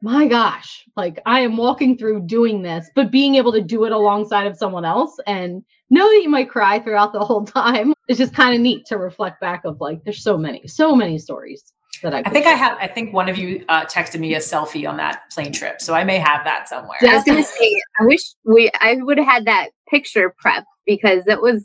my 0.04 0.26
gosh, 0.26 0.84
like 0.96 1.18
I 1.24 1.40
am 1.40 1.56
walking 1.56 1.96
through 1.96 2.26
doing 2.26 2.60
this, 2.60 2.90
but 2.94 3.10
being 3.10 3.36
able 3.36 3.52
to 3.52 3.62
do 3.62 3.86
it 3.86 3.92
alongside 3.92 4.46
of 4.46 4.54
someone 4.54 4.84
else 4.84 5.18
and 5.26 5.64
know 5.88 6.06
that 6.06 6.20
you 6.22 6.28
might 6.28 6.50
cry 6.50 6.78
throughout 6.78 7.14
the 7.14 7.20
whole 7.20 7.42
time 7.46 7.94
is 8.06 8.18
just 8.18 8.34
kind 8.34 8.54
of 8.54 8.60
neat 8.60 8.84
to 8.88 8.98
reflect 8.98 9.40
back 9.40 9.64
of 9.64 9.80
like, 9.80 10.04
there's 10.04 10.22
so 10.22 10.36
many, 10.36 10.66
so 10.66 10.94
many 10.94 11.16
stories 11.18 11.72
that 12.02 12.14
I, 12.14 12.18
I 12.18 12.28
think 12.28 12.44
share. 12.44 12.52
I 12.52 12.56
have, 12.56 12.76
I 12.82 12.86
think 12.86 13.14
one 13.14 13.30
of 13.30 13.38
you 13.38 13.64
uh, 13.70 13.86
texted 13.86 14.20
me 14.20 14.34
a 14.34 14.40
selfie 14.40 14.86
on 14.86 14.98
that 14.98 15.22
plane 15.32 15.52
trip. 15.52 15.80
So 15.80 15.94
I 15.94 16.04
may 16.04 16.18
have 16.18 16.44
that 16.44 16.68
somewhere. 16.68 16.98
I 17.00 17.14
was 17.14 17.24
going 17.24 17.42
to 17.42 17.48
say, 17.48 17.80
I 17.98 18.04
wish 18.04 18.20
we, 18.44 18.70
I 18.78 18.96
would 18.96 19.16
have 19.16 19.26
had 19.26 19.46
that 19.46 19.70
picture 19.88 20.34
prep 20.38 20.66
because 20.84 21.26
it 21.26 21.40
was, 21.40 21.64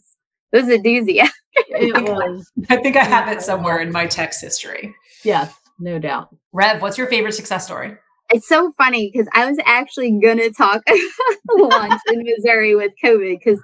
it 0.54 0.63
was 0.63 0.69
a 0.69 0.78
doozy. 0.78 1.28
it 1.56 2.04
was. 2.10 2.49
I 2.69 2.78
think 2.78 2.95
I 2.95 3.04
have 3.04 3.28
it 3.28 3.41
somewhere 3.41 3.82
in 3.82 3.91
my 3.91 4.08
text 4.08 4.39
history. 4.39 4.95
Yes, 5.25 5.54
no 5.78 5.99
doubt. 5.99 6.34
Rev, 6.54 6.82
what's 6.82 6.97
your 6.97 7.08
favorite 7.08 7.34
success 7.34 7.65
story? 7.65 7.97
It's 8.32 8.48
so 8.48 8.72
funny 8.78 9.10
because 9.12 9.28
I 9.34 9.50
was 9.50 9.60
actually 9.65 10.18
gonna 10.20 10.52
talk 10.52 10.84
launch 11.58 12.02
in 12.12 12.24
Missouri 12.24 12.76
with 12.76 12.92
COVID 13.04 13.39
because 13.39 13.62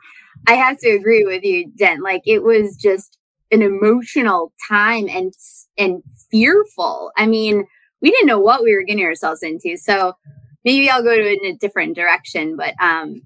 I 0.47 0.53
have 0.53 0.77
to 0.79 0.89
agree 0.89 1.25
with 1.25 1.43
you, 1.43 1.71
Jen. 1.77 2.01
Like 2.01 2.21
it 2.25 2.43
was 2.43 2.75
just 2.75 3.17
an 3.51 3.61
emotional 3.61 4.53
time 4.67 5.07
and 5.09 5.33
and 5.77 6.03
fearful. 6.31 7.11
I 7.17 7.25
mean, 7.27 7.65
we 8.01 8.11
didn't 8.11 8.27
know 8.27 8.39
what 8.39 8.63
we 8.63 8.75
were 8.75 8.83
getting 8.83 9.05
ourselves 9.05 9.43
into. 9.43 9.77
So 9.77 10.13
maybe 10.63 10.89
I'll 10.89 11.03
go 11.03 11.15
to 11.15 11.27
in 11.27 11.45
a 11.45 11.57
different 11.57 11.95
direction. 11.95 12.55
But 12.55 12.73
um, 12.81 13.21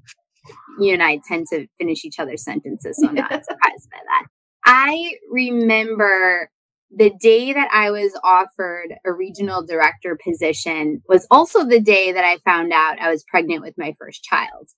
you 0.80 0.94
and 0.94 1.04
I 1.04 1.20
tend 1.28 1.48
to 1.52 1.68
finish 1.78 2.06
each 2.06 2.20
other's 2.20 2.44
sentences, 2.44 2.98
so 3.00 3.08
I'm 3.08 3.16
not 3.16 3.30
surprised 3.30 3.90
by 3.92 4.00
that. 4.04 4.28
I 4.66 5.14
remember 5.32 6.50
the 6.92 7.12
day 7.22 7.54
that 7.54 7.70
I 7.72 7.92
was 7.92 8.18
offered 8.24 8.96
a 9.06 9.12
regional 9.12 9.64
director 9.64 10.18
position 10.24 11.04
was 11.08 11.28
also 11.30 11.64
the 11.64 11.80
day 11.80 12.12
that 12.12 12.24
I 12.24 12.38
found 12.40 12.74
out 12.74 13.00
I 13.00 13.12
was 13.12 13.24
pregnant 13.24 13.62
with 13.62 13.78
my 13.78 13.94
first 14.00 14.24
child. 14.24 14.70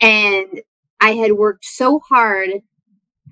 And 0.00 0.62
I 1.00 1.12
had 1.12 1.32
worked 1.32 1.64
so 1.64 2.00
hard 2.00 2.50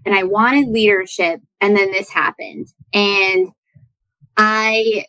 and 0.05 0.15
I 0.15 0.25
wanted 0.25 0.69
leadership. 0.69 1.41
And 1.61 1.77
then 1.77 1.91
this 1.91 2.11
happened. 2.11 2.69
And 2.93 3.49
I 4.37 5.07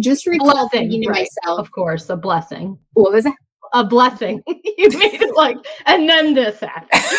just 0.00 0.26
recall 0.26 0.68
thinking 0.68 1.02
to 1.02 1.08
right. 1.08 1.28
myself, 1.44 1.60
of 1.60 1.70
course, 1.70 2.10
a 2.10 2.16
blessing. 2.16 2.78
What 2.92 3.12
was 3.12 3.24
that? 3.24 3.36
A 3.72 3.84
blessing. 3.84 4.42
you 4.46 4.88
made 4.98 5.20
it 5.20 5.36
like, 5.36 5.56
and 5.86 6.08
then 6.08 6.34
this 6.34 6.60
happened. 6.60 7.02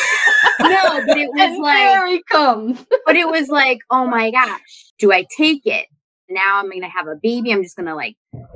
no, 0.59 1.05
but 1.05 1.17
it 1.17 1.29
was 1.31 1.59
like 1.59 1.77
there 1.77 2.07
he 2.07 2.23
comes. 2.23 2.85
but 3.05 3.15
it 3.15 3.27
was 3.27 3.49
like, 3.49 3.79
oh 3.89 4.07
my 4.07 4.31
gosh, 4.31 4.93
do 4.99 5.11
I 5.11 5.25
take 5.35 5.65
it? 5.65 5.87
Now 6.29 6.57
I'm 6.57 6.69
going 6.69 6.81
to 6.81 6.89
have 6.89 7.07
a 7.07 7.15
baby. 7.21 7.51
I'm 7.51 7.63
just 7.63 7.75
going 7.75 7.87
to 7.87 7.95
like 7.95 8.15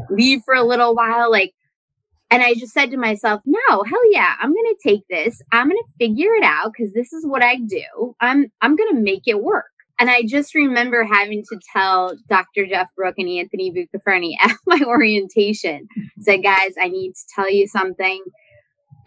leave 0.09 0.41
for 0.43 0.53
a 0.53 0.63
little 0.63 0.93
while. 0.95 1.31
Like, 1.31 1.53
and 2.29 2.41
I 2.41 2.53
just 2.53 2.73
said 2.73 2.91
to 2.91 2.97
myself, 2.97 3.41
no, 3.45 3.83
hell 3.83 4.11
yeah, 4.11 4.35
I'm 4.39 4.53
going 4.53 4.75
to 4.75 4.89
take 4.89 5.01
this. 5.09 5.41
I'm 5.51 5.67
going 5.69 5.81
to 5.81 5.93
figure 5.99 6.33
it 6.33 6.43
out 6.43 6.71
because 6.71 6.93
this 6.93 7.11
is 7.11 7.25
what 7.25 7.43
I 7.43 7.57
do. 7.57 8.15
I'm, 8.21 8.51
I'm 8.61 8.75
going 8.75 8.95
to 8.95 9.01
make 9.01 9.23
it 9.27 9.43
work. 9.43 9.65
And 9.99 10.09
I 10.09 10.23
just 10.23 10.55
remember 10.55 11.03
having 11.03 11.43
to 11.43 11.59
tell 11.73 12.15
Dr. 12.27 12.65
Jeff 12.65 12.87
Brook 12.95 13.15
and 13.19 13.29
Anthony 13.29 13.71
Bucaferni 13.71 14.31
at 14.41 14.55
my 14.65 14.81
orientation, 14.85 15.87
said, 16.21 16.41
guys, 16.41 16.73
I 16.81 16.87
need 16.87 17.13
to 17.13 17.21
tell 17.35 17.51
you 17.51 17.67
something. 17.67 18.23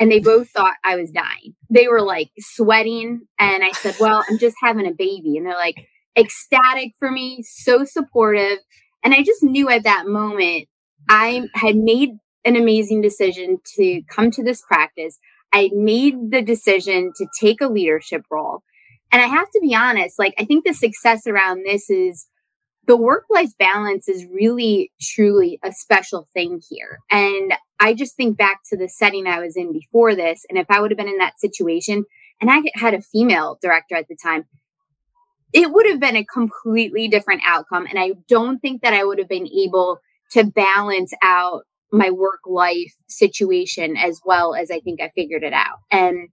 And 0.01 0.11
they 0.11 0.19
both 0.21 0.51
thought 0.51 0.75
I 0.83 0.97
was 0.97 1.11
dying. 1.11 1.55
They 1.71 1.89
were 1.89 2.03
like 2.03 2.31
sweating. 2.39 3.23
And 3.39 3.63
I 3.63 3.73
said, 3.73 3.97
well, 4.01 4.25
I'm 4.29 4.39
just 4.39 4.57
having 4.63 4.87
a 4.87 4.93
baby. 4.93 5.37
And 5.37 5.47
they're 5.47 5.55
like, 5.55 5.87
ecstatic 6.17 6.93
for 6.99 7.11
me, 7.11 7.43
so 7.43 7.85
supportive. 7.85 8.59
And 9.05 9.15
I 9.15 9.23
just 9.23 9.43
knew 9.43 9.69
at 9.69 9.85
that 9.85 10.07
moment 10.07 10.69
I 11.09 11.49
had 11.55 11.77
made 11.77 12.11
an 12.45 12.57
amazing 12.57 13.01
decision 13.01 13.59
to 13.77 14.03
come 14.09 14.31
to 14.33 14.43
this 14.43 14.63
practice. 14.67 15.19
I 15.53 15.71
made 15.73 16.31
the 16.31 16.43
decision 16.43 17.13
to 17.17 17.27
take 17.41 17.61
a 17.61 17.69
leadership 17.69 18.23
role. 18.31 18.63
And 19.13 19.23
I 19.23 19.27
have 19.27 19.49
to 19.51 19.61
be 19.63 19.75
honest, 19.75 20.19
like, 20.19 20.35
I 20.39 20.45
think 20.45 20.65
the 20.65 20.75
success 20.75 21.27
around 21.27 21.63
this 21.65 21.89
is 21.89 22.27
the 22.87 22.97
work 22.97 23.25
life 23.31 23.57
balance 23.59 24.09
is 24.09 24.27
really, 24.27 24.93
truly 25.01 25.59
a 25.65 25.73
special 25.73 26.29
thing 26.35 26.61
here. 26.69 26.99
And 27.11 27.55
I 27.81 27.95
just 27.95 28.17
think 28.17 28.37
back 28.37 28.61
to 28.71 28.77
the 28.77 28.89
setting 28.89 29.27
I 29.27 29.41
was 29.41 29.57
in 29.57 29.73
before 29.73 30.15
this. 30.15 30.45
And 30.49 30.59
if 30.59 30.67
I 30.71 30.81
would 30.81 30.91
have 30.91 30.99
been 30.99 31.09
in 31.09 31.19
that 31.19 31.39
situation 31.39 32.05
and 32.41 32.51
I 32.51 32.63
had 32.75 32.95
a 32.95 33.01
female 33.01 33.59
director 33.63 33.97
at 33.97 34.09
the 34.09 34.17
time, 34.23 34.45
it 35.53 35.73
would 35.73 35.87
have 35.87 36.01
been 36.01 36.17
a 36.17 36.25
completely 36.25 37.09
different 37.09 37.43
outcome. 37.47 37.87
And 37.89 37.99
I 37.99 38.13
don't 38.29 38.59
think 38.59 38.83
that 38.83 38.93
I 38.93 39.05
would 39.05 39.19
have 39.19 39.29
been 39.29 39.49
able 39.49 40.01
to 40.33 40.45
balance 40.45 41.13
out 41.23 41.63
my 41.93 42.11
work 42.11 42.41
life 42.45 42.93
situation 43.09 43.97
as 43.97 44.21
well 44.25 44.55
as 44.55 44.71
I 44.71 44.81
think 44.81 45.01
I 45.01 45.11
figured 45.15 45.45
it 45.45 45.53
out. 45.53 45.79
And 45.93 46.29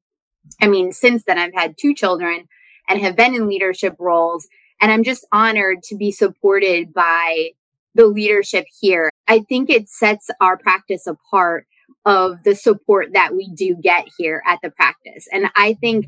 I 0.59 0.67
mean, 0.67 0.91
since 0.91 1.23
then, 1.25 1.37
I've 1.37 1.53
had 1.53 1.75
two 1.79 1.93
children 1.93 2.47
and 2.89 2.99
have 2.99 3.15
been 3.15 3.35
in 3.35 3.47
leadership 3.47 3.95
roles. 3.99 4.47
And 4.81 4.91
I'm 4.91 5.03
just 5.03 5.25
honored 5.31 5.83
to 5.83 5.95
be 5.95 6.11
supported 6.11 6.93
by 6.93 7.51
the 7.95 8.07
leadership 8.07 8.65
here. 8.79 9.11
I 9.27 9.39
think 9.47 9.69
it 9.69 9.87
sets 9.87 10.29
our 10.41 10.57
practice 10.57 11.07
apart 11.07 11.65
of 12.05 12.43
the 12.43 12.55
support 12.55 13.09
that 13.13 13.35
we 13.35 13.49
do 13.55 13.75
get 13.75 14.07
here 14.17 14.41
at 14.47 14.59
the 14.63 14.71
practice. 14.71 15.27
And 15.31 15.51
I 15.55 15.75
think 15.75 16.07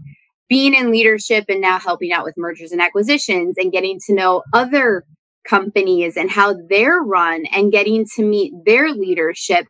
being 0.50 0.74
in 0.74 0.92
leadership 0.92 1.46
and 1.50 1.62
now 1.62 1.80
helping 1.80 2.12
out 2.12 2.26
with 2.26 2.36
mergers 2.38 2.72
and 2.72 2.82
acquisitions 2.82 3.56
and 3.58 3.72
getting 3.72 4.00
to 4.08 4.14
know 4.14 4.44
other 4.54 5.04
companies 5.48 6.18
and 6.18 6.32
how 6.32 6.56
they're 6.70 7.00
run 7.00 7.46
and 7.54 7.72
getting 7.72 8.06
to 8.16 8.24
meet 8.24 8.54
their 8.66 8.92
leadership, 8.92 9.68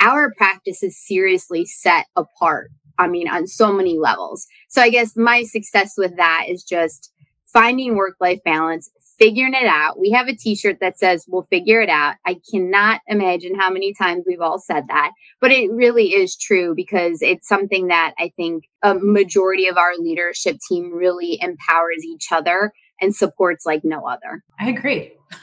our 0.00 0.32
practice 0.36 0.82
is 0.82 1.00
seriously 1.06 1.64
set 1.64 2.06
apart. 2.14 2.70
I 2.98 3.06
mean, 3.06 3.28
on 3.28 3.46
so 3.46 3.72
many 3.72 3.98
levels. 3.98 4.46
So 4.68 4.82
I 4.82 4.90
guess 4.90 5.16
my 5.16 5.44
success 5.44 5.94
with 5.96 6.16
that 6.16 6.46
is 6.48 6.64
just 6.64 7.12
finding 7.52 7.96
work 7.96 8.16
life 8.20 8.40
balance, 8.44 8.90
figuring 9.18 9.54
it 9.54 9.66
out. 9.66 9.98
We 9.98 10.10
have 10.10 10.28
a 10.28 10.36
t 10.36 10.54
shirt 10.54 10.78
that 10.80 10.98
says, 10.98 11.24
We'll 11.28 11.42
figure 11.42 11.80
it 11.80 11.88
out. 11.88 12.16
I 12.24 12.36
cannot 12.50 13.00
imagine 13.06 13.58
how 13.58 13.70
many 13.70 13.92
times 13.94 14.24
we've 14.26 14.40
all 14.40 14.58
said 14.58 14.84
that, 14.88 15.12
but 15.40 15.50
it 15.50 15.70
really 15.70 16.14
is 16.14 16.36
true 16.36 16.74
because 16.74 17.22
it's 17.22 17.48
something 17.48 17.88
that 17.88 18.14
I 18.18 18.32
think 18.36 18.64
a 18.82 18.94
majority 18.94 19.66
of 19.66 19.76
our 19.76 19.96
leadership 19.98 20.58
team 20.68 20.92
really 20.92 21.38
empowers 21.40 22.04
each 22.04 22.28
other 22.30 22.72
and 23.00 23.14
supports 23.14 23.64
like 23.64 23.84
no 23.84 24.06
other. 24.06 24.42
I 24.58 24.70
agree. 24.70 25.12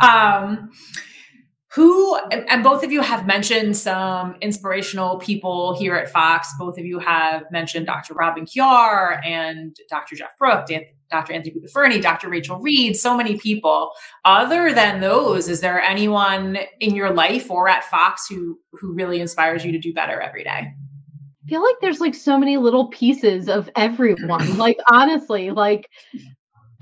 um, 0.00 0.70
who 1.74 2.16
and 2.30 2.62
both 2.62 2.84
of 2.84 2.92
you 2.92 3.00
have 3.00 3.26
mentioned 3.26 3.76
some 3.76 4.36
inspirational 4.40 5.18
people 5.18 5.76
here 5.76 5.96
at 5.96 6.08
Fox. 6.08 6.48
Both 6.56 6.78
of 6.78 6.84
you 6.84 7.00
have 7.00 7.50
mentioned 7.50 7.86
Dr. 7.86 8.14
Robin 8.14 8.44
Kiar 8.44 9.20
and 9.26 9.76
Dr. 9.90 10.14
Jeff 10.14 10.38
Brook, 10.38 10.66
Dr. 11.10 11.32
Anthony 11.32 11.52
Bucaferni, 11.52 12.00
Dr. 12.00 12.28
Rachel 12.28 12.60
Reed, 12.60 12.96
so 12.96 13.16
many 13.16 13.38
people. 13.38 13.90
Other 14.24 14.72
than 14.72 15.00
those, 15.00 15.48
is 15.48 15.60
there 15.60 15.80
anyone 15.80 16.58
in 16.78 16.94
your 16.94 17.12
life 17.12 17.50
or 17.50 17.68
at 17.68 17.82
Fox 17.84 18.28
who 18.28 18.58
who 18.72 18.94
really 18.94 19.20
inspires 19.20 19.64
you 19.64 19.72
to 19.72 19.78
do 19.78 19.92
better 19.92 20.20
every 20.20 20.44
day? 20.44 20.50
I 21.44 21.48
feel 21.48 21.62
like 21.62 21.76
there's 21.80 22.00
like 22.00 22.14
so 22.14 22.38
many 22.38 22.56
little 22.56 22.86
pieces 22.88 23.48
of 23.48 23.68
everyone. 23.74 24.56
like 24.58 24.78
honestly, 24.92 25.50
like 25.50 25.90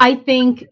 I 0.01 0.17
think 0.17 0.67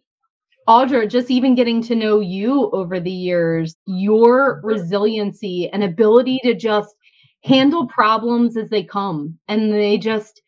Audra, 0.70 1.10
just 1.10 1.32
even 1.32 1.56
getting 1.56 1.82
to 1.82 1.96
know 1.96 2.20
you 2.20 2.70
over 2.70 3.00
the 3.00 3.10
years, 3.10 3.74
your 3.86 4.60
resiliency 4.62 5.68
and 5.70 5.82
ability 5.82 6.38
to 6.44 6.54
just 6.54 6.94
handle 7.42 7.88
problems 7.88 8.56
as 8.56 8.70
they 8.70 8.84
come. 8.84 9.36
And 9.48 9.72
they 9.72 9.98
just, 9.98 10.42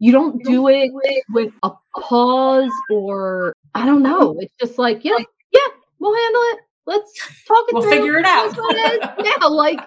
you 0.00 0.10
don't 0.10 0.42
do 0.42 0.66
it 0.66 0.90
with 1.28 1.52
a 1.62 1.70
pause 1.94 2.72
or 2.90 3.54
I 3.76 3.86
don't 3.86 4.02
know. 4.02 4.34
It's 4.40 4.56
just 4.60 4.76
like, 4.76 5.04
yeah, 5.04 5.18
yeah, 5.52 5.60
we'll 6.00 6.16
handle 6.20 6.42
it. 6.46 6.58
Let's 6.86 7.16
talk 7.46 7.64
it 7.68 7.74
we'll 7.74 7.82
through. 7.84 7.92
figure 7.92 8.18
it 8.18 8.26
out. 8.26 8.56
yeah, 9.24 9.46
like, 9.46 9.78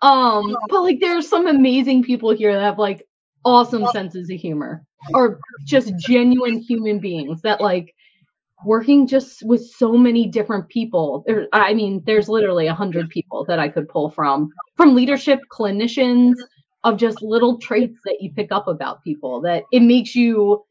um, 0.00 0.56
but 0.68 0.82
like 0.82 1.00
there's 1.00 1.28
some 1.28 1.48
amazing 1.48 2.04
people 2.04 2.30
here 2.30 2.54
that 2.54 2.62
have 2.62 2.78
like 2.78 3.02
awesome 3.44 3.84
senses 3.88 4.30
of 4.30 4.38
humor 4.38 4.86
or 5.12 5.40
just 5.64 5.92
genuine 5.98 6.60
human 6.60 7.00
beings 7.00 7.42
that 7.42 7.60
like 7.60 7.96
working 8.64 9.06
just 9.06 9.44
with 9.46 9.64
so 9.64 9.92
many 9.92 10.26
different 10.28 10.68
people. 10.68 11.24
There 11.26 11.46
i 11.52 11.74
mean 11.74 12.02
there's 12.06 12.28
literally 12.28 12.66
a 12.66 12.74
hundred 12.74 13.08
people 13.10 13.44
that 13.46 13.58
i 13.58 13.68
could 13.68 13.88
pull 13.88 14.10
from 14.10 14.50
from 14.76 14.94
leadership 14.94 15.40
clinicians 15.52 16.34
of 16.84 16.98
just 16.98 17.22
little 17.22 17.58
traits 17.58 17.98
that 18.04 18.18
you 18.20 18.32
pick 18.34 18.52
up 18.52 18.68
about 18.68 19.02
people 19.02 19.40
that 19.42 19.64
it 19.72 19.80
makes 19.80 20.14
you 20.14 20.62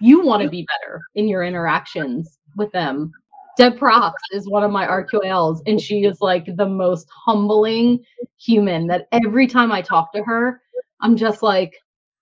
you 0.00 0.24
want 0.24 0.42
to 0.42 0.48
be 0.48 0.66
better 0.80 1.00
in 1.14 1.26
your 1.26 1.42
interactions 1.42 2.38
with 2.56 2.70
them. 2.72 3.10
Deb 3.56 3.78
prox 3.78 4.20
is 4.32 4.48
one 4.48 4.62
of 4.62 4.70
my 4.70 4.86
rqls 4.86 5.60
and 5.66 5.80
she 5.80 6.04
is 6.04 6.18
like 6.20 6.44
the 6.56 6.68
most 6.68 7.08
humbling 7.24 8.04
human 8.38 8.86
that 8.88 9.06
every 9.12 9.46
time 9.46 9.72
i 9.72 9.80
talk 9.80 10.12
to 10.12 10.22
her 10.22 10.60
i'm 11.00 11.16
just 11.16 11.42
like 11.42 11.72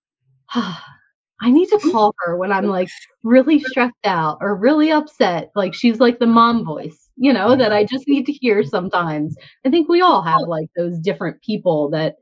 ah, 0.55 0.94
I 1.41 1.51
need 1.51 1.69
to 1.69 1.79
call 1.93 2.15
her 2.25 2.37
when 2.37 2.53
I'm 2.53 2.67
like 2.67 2.89
really 3.23 3.61
stressed 3.61 3.95
out 4.05 4.39
or 4.41 4.57
really 4.57 4.91
upset. 4.91 5.51
Like 5.55 5.75
she's 5.75 6.01
like 6.01 6.19
the 6.19 6.27
mom 6.27 6.65
voice, 6.65 7.09
you 7.17 7.33
know, 7.33 7.57
that 7.57 7.73
I 7.73 7.85
just 7.85 8.09
need 8.09 8.27
to 8.27 8.33
hear 8.33 8.63
sometimes. 8.65 9.37
I 9.65 9.71
think 9.71 9.89
we 9.89 10.01
all 10.01 10.23
have 10.23 10.43
like 10.47 10.69
those 10.77 10.99
different 10.99 11.41
people 11.43 11.91
that 11.91 12.17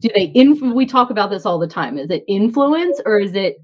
do 0.00 0.08
they 0.14 0.32
inf- 0.34 0.60
we 0.60 0.86
talk 0.86 1.10
about 1.10 1.30
this 1.30 1.46
all 1.46 1.58
the 1.58 1.68
time. 1.68 1.98
Is 1.98 2.10
it 2.10 2.24
influence 2.28 3.00
or 3.04 3.18
is 3.18 3.34
it 3.34 3.56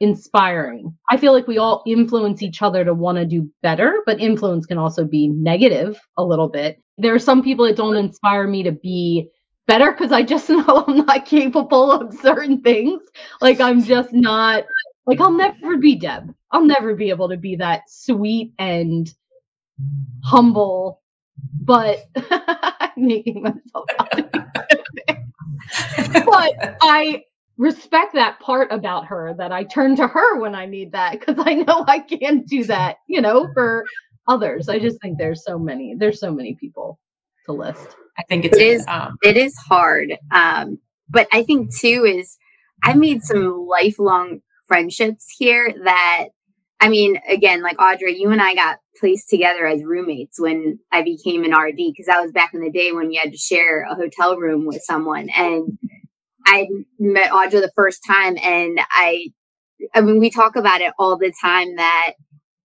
inspiring? 0.00 0.96
I 1.10 1.16
feel 1.16 1.32
like 1.32 1.46
we 1.46 1.58
all 1.58 1.82
influence 1.86 2.42
each 2.42 2.62
other 2.62 2.84
to 2.84 2.94
want 2.94 3.18
to 3.18 3.26
do 3.26 3.50
better, 3.62 4.02
but 4.06 4.20
influence 4.20 4.66
can 4.66 4.78
also 4.78 5.04
be 5.04 5.28
negative 5.28 5.98
a 6.16 6.24
little 6.24 6.48
bit. 6.48 6.82
There 6.98 7.14
are 7.14 7.18
some 7.18 7.42
people 7.42 7.66
that 7.66 7.76
don't 7.76 7.96
inspire 7.96 8.46
me 8.46 8.62
to 8.62 8.72
be 8.72 9.30
better 9.70 9.92
because 9.92 10.10
I 10.10 10.24
just 10.24 10.50
know 10.50 10.84
I'm 10.88 11.06
not 11.06 11.24
capable 11.24 11.92
of 11.92 12.12
certain 12.14 12.60
things. 12.60 13.02
Like 13.40 13.60
I'm 13.60 13.82
just 13.84 14.12
not 14.12 14.64
like 15.06 15.20
I'll 15.20 15.30
never 15.30 15.76
be 15.76 15.94
Deb. 15.94 16.34
I'll 16.50 16.64
never 16.64 16.96
be 16.96 17.10
able 17.10 17.28
to 17.28 17.36
be 17.36 17.54
that 17.56 17.88
sweet 17.88 18.52
and 18.58 19.12
humble, 20.24 21.00
but 21.60 22.08
I'm 22.16 22.90
making 22.96 23.42
myself 23.42 23.86
but 26.26 26.76
I 26.82 27.22
respect 27.56 28.14
that 28.14 28.40
part 28.40 28.72
about 28.72 29.06
her 29.06 29.34
that 29.38 29.52
I 29.52 29.62
turn 29.62 29.94
to 29.96 30.08
her 30.08 30.40
when 30.40 30.56
I 30.56 30.66
need 30.66 30.90
that 30.92 31.20
because 31.20 31.36
I 31.38 31.54
know 31.54 31.84
I 31.86 32.00
can't 32.00 32.44
do 32.46 32.64
that, 32.64 32.96
you 33.06 33.20
know, 33.20 33.48
for 33.54 33.84
others. 34.26 34.68
I 34.68 34.80
just 34.80 35.00
think 35.00 35.16
there's 35.16 35.44
so 35.44 35.58
many, 35.58 35.94
there's 35.96 36.18
so 36.18 36.32
many 36.32 36.56
people 36.56 36.98
to 37.50 37.58
list. 37.58 37.96
I 38.18 38.22
think 38.24 38.44
it's 38.44 38.56
it 38.56 38.66
is 38.66 38.84
um, 38.88 39.16
it 39.22 39.36
is 39.36 39.56
hard. 39.56 40.16
Um, 40.30 40.78
but 41.08 41.28
I 41.32 41.42
think 41.42 41.74
too 41.74 42.04
is 42.04 42.36
I 42.82 42.94
made 42.94 43.22
some 43.22 43.66
lifelong 43.68 44.40
friendships 44.66 45.26
here 45.36 45.74
that 45.84 46.28
I 46.80 46.88
mean, 46.88 47.20
again, 47.28 47.62
like 47.62 47.80
Audrey, 47.80 48.18
you 48.18 48.30
and 48.30 48.40
I 48.40 48.54
got 48.54 48.78
placed 48.98 49.28
together 49.28 49.66
as 49.66 49.84
roommates 49.84 50.40
when 50.40 50.78
I 50.90 51.02
became 51.02 51.44
an 51.44 51.52
RD 51.52 51.76
because 51.76 52.06
that 52.06 52.22
was 52.22 52.32
back 52.32 52.54
in 52.54 52.62
the 52.62 52.70
day 52.70 52.92
when 52.92 53.12
you 53.12 53.20
had 53.20 53.32
to 53.32 53.38
share 53.38 53.82
a 53.82 53.94
hotel 53.94 54.38
room 54.38 54.64
with 54.64 54.82
someone. 54.82 55.28
And 55.36 55.78
I 56.46 56.68
met 56.98 57.32
Audrey 57.32 57.60
the 57.60 57.70
first 57.76 58.00
time, 58.06 58.38
and 58.42 58.80
I, 58.90 59.26
I 59.94 60.00
mean, 60.00 60.20
we 60.20 60.30
talk 60.30 60.56
about 60.56 60.80
it 60.80 60.94
all 60.98 61.18
the 61.18 61.32
time 61.42 61.76
that 61.76 62.12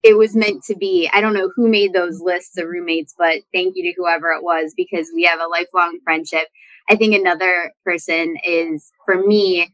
it 0.06 0.18
was 0.18 0.36
meant 0.36 0.64
to 0.66 0.76
be. 0.76 1.10
I 1.12 1.20
don't 1.20 1.34
know 1.34 1.50
who 1.56 1.68
made 1.68 1.92
those 1.92 2.22
lists 2.22 2.60
of 2.60 2.68
roommates, 2.68 3.16
but 3.18 3.42
thank 3.52 3.74
you 3.76 3.82
to 3.84 3.94
whoever 3.98 4.30
it 4.30 4.44
was 4.44 4.72
because 4.78 5.10
we 5.16 5.24
have 5.24 5.40
a 5.40 5.48
lifelong 5.48 5.98
friendship. 6.04 6.48
I 6.88 6.96
think 6.96 7.16
another 7.16 7.74
person 7.84 8.36
is 8.44 8.92
for 9.04 9.26
me 9.26 9.74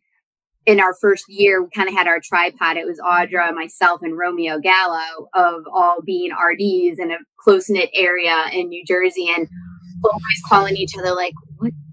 in 0.65 0.79
our 0.79 0.93
first 1.01 1.25
year, 1.27 1.61
we 1.61 1.69
kind 1.71 1.89
of 1.89 1.95
had 1.95 2.07
our 2.07 2.21
tripod. 2.23 2.77
It 2.77 2.85
was 2.85 2.99
Audra, 2.99 3.53
myself, 3.53 4.01
and 4.03 4.17
Romeo 4.17 4.57
Gallo 4.59 5.27
of 5.33 5.63
all 5.73 5.97
being 6.05 6.31
RDs 6.31 6.97
in 6.97 7.11
a 7.11 7.17
close 7.43 7.69
knit 7.69 7.89
area 7.93 8.45
in 8.53 8.69
New 8.69 8.85
Jersey 8.85 9.27
and 9.35 9.49
always 10.05 10.41
calling 10.47 10.77
each 10.77 10.97
other 10.97 11.13
like, 11.13 11.33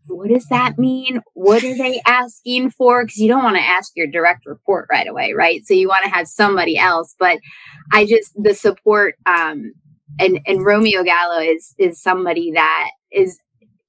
what 0.08 0.28
does 0.28 0.46
that 0.46 0.78
mean? 0.78 1.20
What 1.34 1.64
are 1.64 1.76
they 1.76 2.00
asking 2.06 2.70
for? 2.70 3.04
Because 3.04 3.18
you 3.18 3.28
don't 3.28 3.44
want 3.44 3.56
to 3.56 3.62
ask 3.62 3.92
your 3.96 4.06
direct 4.06 4.46
report 4.46 4.86
right 4.90 5.08
away, 5.08 5.32
right? 5.32 5.64
So 5.66 5.74
you 5.74 5.88
want 5.88 6.04
to 6.04 6.10
have 6.10 6.28
somebody 6.28 6.76
else. 6.78 7.14
But 7.18 7.38
I 7.92 8.06
just 8.06 8.32
the 8.36 8.54
support 8.54 9.14
um 9.26 9.72
and 10.18 10.40
and 10.46 10.64
Romeo 10.64 11.02
Gallo 11.04 11.40
is 11.40 11.74
is 11.78 12.02
somebody 12.02 12.52
that 12.52 12.90
is 13.12 13.38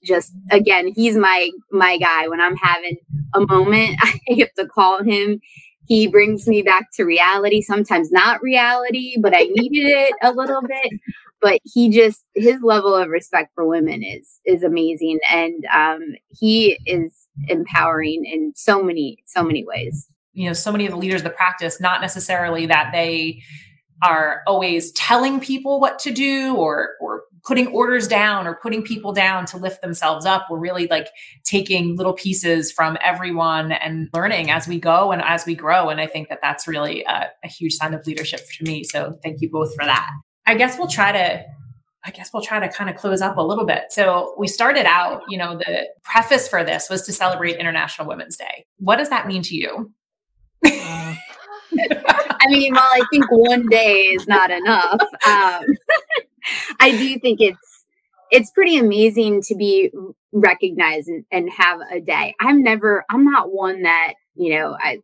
just 0.04 0.34
again 0.52 0.92
he's 0.96 1.18
my 1.18 1.50
my 1.72 1.98
guy 1.98 2.28
when 2.28 2.40
i'm 2.40 2.56
having 2.56 2.98
a 3.34 3.42
moment 3.42 3.98
i 4.02 4.20
have 4.40 4.54
to 4.58 4.66
call 4.68 5.04
him 5.04 5.40
he 5.88 6.08
brings 6.08 6.48
me 6.48 6.62
back 6.62 6.88
to 6.94 7.04
reality 7.04 7.62
sometimes 7.62 8.12
not 8.12 8.42
reality 8.42 9.16
but 9.20 9.36
i 9.36 9.42
needed 9.52 9.88
it 9.88 10.14
a 10.24 10.32
little 10.32 10.62
bit 10.62 10.92
but 11.42 11.60
he 11.64 11.90
just 11.90 12.26
his 12.36 12.62
level 12.62 12.96
of 12.96 13.10
respect 13.10 13.52
for 13.56 13.68
women 13.68 14.04
is 14.04 14.40
is 14.46 14.64
amazing. 14.64 15.20
And 15.30 15.66
um, 15.74 16.02
he 16.30 16.80
is 16.86 17.28
empowering 17.48 18.26
in 18.26 18.54
so 18.56 18.84
many 18.84 19.24
so 19.26 19.44
many 19.44 19.66
ways. 19.66 20.08
You 20.34 20.48
know 20.48 20.54
so 20.54 20.72
many 20.72 20.86
of 20.86 20.92
the 20.92 20.98
leaders 20.98 21.22
of 21.22 21.26
the 21.26 21.32
practice 21.32 21.82
not 21.82 22.02
necessarily 22.02 22.66
that 22.68 22.92
they 22.94 23.42
are 24.02 24.44
always 24.48 24.94
telling 24.94 25.42
people 25.42 25.80
what 25.80 26.00
to 26.00 26.12
do 26.12 26.56
or 26.56 26.92
or 27.02 27.24
putting 27.46 27.68
orders 27.68 28.08
down 28.08 28.46
or 28.46 28.56
putting 28.56 28.84
people 28.84 29.14
down 29.14 29.46
to 29.46 29.58
lift 29.58 29.82
themselves 29.82 30.26
up. 30.26 30.48
We're 30.50 30.60
really 30.60 30.88
like 30.88 31.08
taking 31.46 31.96
little 31.96 32.14
pieces 32.14 32.72
from 32.72 32.98
everyone 33.02 33.72
and 33.72 34.10
learning 34.14 34.52
as 34.52 34.68
we 34.68 34.78
go 34.78 35.12
and 35.12 35.22
as 35.22 35.46
we 35.46 35.56
grow. 35.56 35.90
And 35.90 36.02
i 36.02 36.06
think 36.06 36.28
that 36.30 36.40
that's 36.42 36.68
really 36.68 37.04
a, 37.06 37.30
a 37.44 37.48
huge 37.48 37.74
sign 37.74 37.94
of 37.94 38.06
leadership 38.06 38.42
to 38.58 38.64
me. 38.66 38.84
So 38.84 39.18
thank 39.24 39.42
you 39.42 39.50
both 39.50 39.74
for 39.74 39.86
that 39.86 40.12
I 40.50 40.56
guess 40.56 40.80
we'll 40.80 40.88
try 40.88 41.12
to 41.12 41.46
I 42.04 42.12
guess 42.12 42.32
we'll 42.34 42.42
try 42.42 42.60
to 42.60 42.70
kind 42.74 42.90
of 42.90 42.96
close 42.96 43.22
up 43.22 43.38
a 43.38 43.42
little 43.42 43.66
bit. 43.66 43.92
So 43.92 44.34
we 44.38 44.48
started 44.48 44.86
out, 44.86 45.22
you 45.28 45.38
know, 45.38 45.58
the 45.58 45.90
preface 46.02 46.48
for 46.48 46.64
this 46.64 46.90
was 46.90 47.04
to 47.04 47.14
celebrate 47.14 47.58
International 47.58 48.08
Women's 48.08 48.38
Day. 48.38 48.66
What 48.78 48.96
does 48.96 49.10
that 49.10 49.28
mean 49.28 49.44
to 49.44 49.56
you? 49.56 49.92
I 50.66 51.18
mean, 52.48 52.74
while 52.74 52.82
I 52.82 53.02
think 53.12 53.26
one 53.30 53.68
day 53.68 53.98
is 54.14 54.28
not 54.28 54.50
enough, 54.50 55.02
um, 55.28 55.66
I 56.80 56.92
do 56.92 57.20
think 57.20 57.42
it's 57.42 57.86
it's 58.32 58.50
pretty 58.52 58.78
amazing 58.78 59.42
to 59.44 59.56
be 59.56 59.92
recognized 60.32 61.10
and, 61.10 61.26
and 61.32 61.50
have 61.52 61.80
a 61.92 62.00
day. 62.00 62.34
I'm 62.40 62.64
never, 62.64 63.04
I'm 63.10 63.24
not 63.24 63.52
one 63.52 63.84
that 63.84 64.14
you 64.36 64.56
know, 64.56 64.76
I 64.82 65.00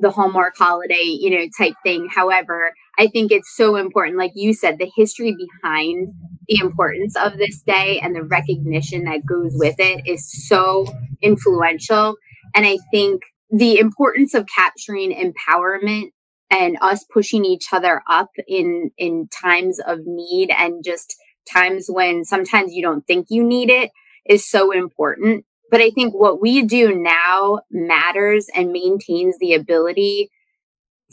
the 0.00 0.10
Hallmark 0.10 0.54
holiday, 0.56 1.02
you 1.04 1.30
know, 1.30 1.46
type 1.56 1.74
thing. 1.84 2.08
However, 2.08 2.72
I 3.00 3.06
think 3.06 3.32
it's 3.32 3.56
so 3.56 3.76
important, 3.76 4.18
like 4.18 4.32
you 4.34 4.52
said, 4.52 4.78
the 4.78 4.90
history 4.94 5.34
behind 5.34 6.12
the 6.46 6.58
importance 6.60 7.16
of 7.16 7.38
this 7.38 7.62
day 7.62 7.98
and 7.98 8.14
the 8.14 8.24
recognition 8.24 9.04
that 9.04 9.24
goes 9.26 9.52
with 9.54 9.76
it 9.78 10.06
is 10.06 10.30
so 10.48 10.84
influential. 11.22 12.16
And 12.54 12.66
I 12.66 12.76
think 12.92 13.22
the 13.50 13.78
importance 13.78 14.34
of 14.34 14.46
capturing 14.54 15.12
empowerment 15.12 16.10
and 16.50 16.76
us 16.82 17.06
pushing 17.10 17.46
each 17.46 17.68
other 17.72 18.02
up 18.06 18.28
in 18.46 18.90
in 18.98 19.28
times 19.28 19.80
of 19.80 20.00
need 20.04 20.50
and 20.50 20.84
just 20.84 21.16
times 21.50 21.86
when 21.88 22.26
sometimes 22.26 22.74
you 22.74 22.82
don't 22.82 23.06
think 23.06 23.28
you 23.30 23.42
need 23.42 23.70
it 23.70 23.90
is 24.26 24.48
so 24.48 24.72
important 24.72 25.44
but 25.70 25.80
I 25.80 25.90
think 25.90 26.12
what 26.12 26.40
we 26.40 26.62
do 26.62 26.94
now 26.94 27.60
matters 27.70 28.48
and 28.54 28.72
maintains 28.72 29.38
the 29.38 29.54
ability 29.54 30.30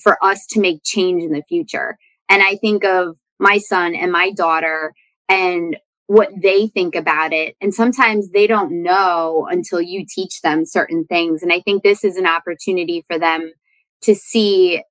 for 0.01 0.23
us 0.23 0.45
to 0.47 0.59
make 0.59 0.83
change 0.83 1.23
in 1.23 1.31
the 1.31 1.43
future. 1.43 1.97
And 2.29 2.41
I 2.43 2.55
think 2.55 2.83
of 2.83 3.17
my 3.39 3.57
son 3.57 3.95
and 3.95 4.11
my 4.11 4.31
daughter 4.31 4.93
and 5.29 5.77
what 6.07 6.29
they 6.41 6.67
think 6.67 6.95
about 6.95 7.33
it. 7.33 7.55
And 7.61 7.73
sometimes 7.73 8.29
they 8.29 8.47
don't 8.47 8.83
know 8.83 9.47
until 9.49 9.81
you 9.81 10.05
teach 10.07 10.41
them 10.41 10.65
certain 10.65 11.05
things. 11.05 11.43
And 11.43 11.51
I 11.51 11.59
think 11.61 11.83
this 11.83 12.03
is 12.03 12.15
an 12.15 12.25
opportunity 12.25 13.03
for 13.07 13.19
them 13.19 13.51
to 14.03 14.15
see 14.15 14.81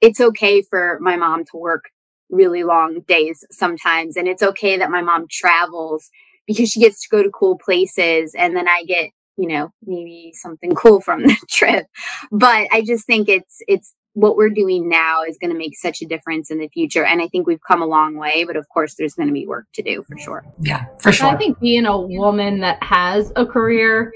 it's 0.00 0.20
okay 0.20 0.62
for 0.62 0.98
my 1.00 1.16
mom 1.16 1.44
to 1.46 1.56
work 1.56 1.84
really 2.30 2.64
long 2.64 3.00
days 3.06 3.44
sometimes. 3.50 4.16
And 4.16 4.28
it's 4.28 4.42
okay 4.42 4.76
that 4.76 4.90
my 4.90 5.02
mom 5.02 5.26
travels 5.30 6.08
because 6.46 6.70
she 6.70 6.80
gets 6.80 7.02
to 7.02 7.08
go 7.08 7.22
to 7.22 7.30
cool 7.30 7.58
places 7.58 8.34
and 8.36 8.56
then 8.56 8.68
I 8.68 8.84
get 8.84 9.10
you 9.36 9.48
know, 9.48 9.72
maybe 9.84 10.32
something 10.34 10.74
cool 10.74 11.00
from 11.00 11.22
the 11.26 11.36
trip. 11.48 11.86
But 12.30 12.68
I 12.72 12.82
just 12.82 13.06
think 13.06 13.28
it's 13.28 13.58
it's 13.68 13.94
what 14.14 14.36
we're 14.36 14.50
doing 14.50 14.88
now 14.88 15.22
is 15.22 15.38
going 15.38 15.50
to 15.52 15.56
make 15.56 15.76
such 15.76 16.02
a 16.02 16.06
difference 16.06 16.50
in 16.50 16.58
the 16.58 16.68
future. 16.68 17.04
And 17.04 17.22
I 17.22 17.28
think 17.28 17.46
we've 17.46 17.62
come 17.66 17.80
a 17.80 17.86
long 17.86 18.16
way, 18.16 18.44
but 18.44 18.56
of 18.56 18.68
course, 18.68 18.94
there's 18.94 19.14
going 19.14 19.28
to 19.28 19.32
be 19.32 19.46
work 19.46 19.66
to 19.74 19.82
do 19.82 20.02
for 20.02 20.18
sure. 20.18 20.44
Yeah, 20.60 20.86
for 21.00 21.12
sure. 21.12 21.28
I 21.28 21.36
think 21.36 21.58
being 21.60 21.86
a 21.86 21.98
woman 21.98 22.60
that 22.60 22.82
has 22.82 23.32
a 23.36 23.46
career 23.46 24.12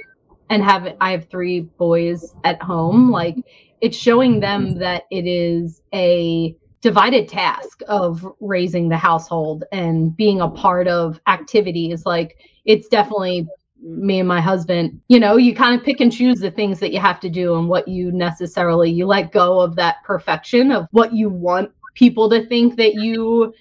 and 0.51 0.63
have 0.63 0.95
I 1.01 1.13
have 1.13 1.29
three 1.29 1.61
boys 1.61 2.35
at 2.45 2.61
home, 2.63 3.11
like 3.11 3.37
it's 3.81 3.97
showing 3.97 4.41
them 4.41 4.79
that 4.79 5.05
it 5.11 5.27
is 5.27 5.81
a 5.95 6.57
divided 6.83 7.29
task 7.29 7.81
of 7.89 8.27
raising 8.41 8.89
the 8.89 8.97
household 8.97 9.65
and 9.73 10.17
being 10.17 10.41
a 10.41 10.49
part 10.49 10.87
of 10.89 11.21
activities. 11.27 12.05
Like 12.05 12.39
it's 12.65 12.87
definitely 12.89 13.49
me 13.81 14.19
and 14.21 14.29
my 14.29 14.41
husband, 14.41 15.01
you 15.09 15.21
know, 15.21 15.37
you 15.37 15.55
kind 15.55 15.79
of 15.79 15.85
pick 15.85 16.01
and 16.01 16.13
choose 16.13 16.41
the 16.41 16.51
things 16.51 16.81
that 16.81 16.93
you 16.93 17.01
have 17.01 17.21
to 17.21 17.29
do 17.29 17.57
and 17.57 17.69
what 17.69 17.87
you 17.89 18.11
necessarily 18.11 18.91
you 18.91 19.07
let 19.07 19.33
go 19.33 19.61
of 19.61 19.77
that 19.77 20.03
perfection 20.05 20.73
of 20.73 20.87
what 20.93 21.13
you 21.13 21.29
want 21.29 21.71
people 21.95 22.29
to 22.31 22.47
think 22.47 22.77
that 22.77 22.95
you 22.95 23.53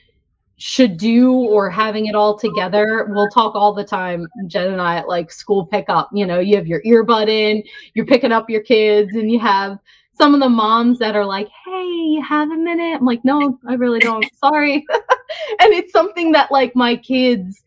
should 0.58 0.98
do 0.98 1.34
or 1.34 1.70
having 1.70 2.06
it 2.06 2.16
all 2.16 2.38
together. 2.38 3.08
We'll 3.10 3.30
talk 3.30 3.56
all 3.56 3.74
the 3.74 3.84
time, 3.84 4.26
Jen 4.48 4.72
and 4.72 4.82
I 4.82 4.98
at 4.98 5.08
like 5.08 5.32
school 5.32 5.66
pickup. 5.66 6.10
You 6.14 6.26
know, 6.26 6.40
you 6.40 6.56
have 6.56 6.68
your 6.68 6.82
earbud 6.84 7.28
in, 7.28 7.62
you're 7.94 8.06
picking 8.06 8.32
up 8.32 8.50
your 8.50 8.62
kids, 8.62 9.16
and 9.16 9.30
you 9.30 9.40
have 9.40 9.80
some 10.14 10.34
of 10.34 10.40
the 10.40 10.50
moms 10.50 10.98
that 11.00 11.16
are 11.16 11.26
like, 11.26 11.50
Hey, 11.66 11.84
you 11.84 12.24
have 12.28 12.50
a 12.52 12.56
minute? 12.56 12.96
I'm 12.96 13.06
like, 13.06 13.26
No, 13.26 13.60
I 13.68 13.74
really 13.74 14.00
don't. 14.00 14.26
Sorry. 14.38 14.76
and 15.60 15.74
it's 15.74 15.92
something 15.92 16.32
that 16.32 16.52
like 16.52 16.74
my 16.76 16.96
kids 16.96 17.65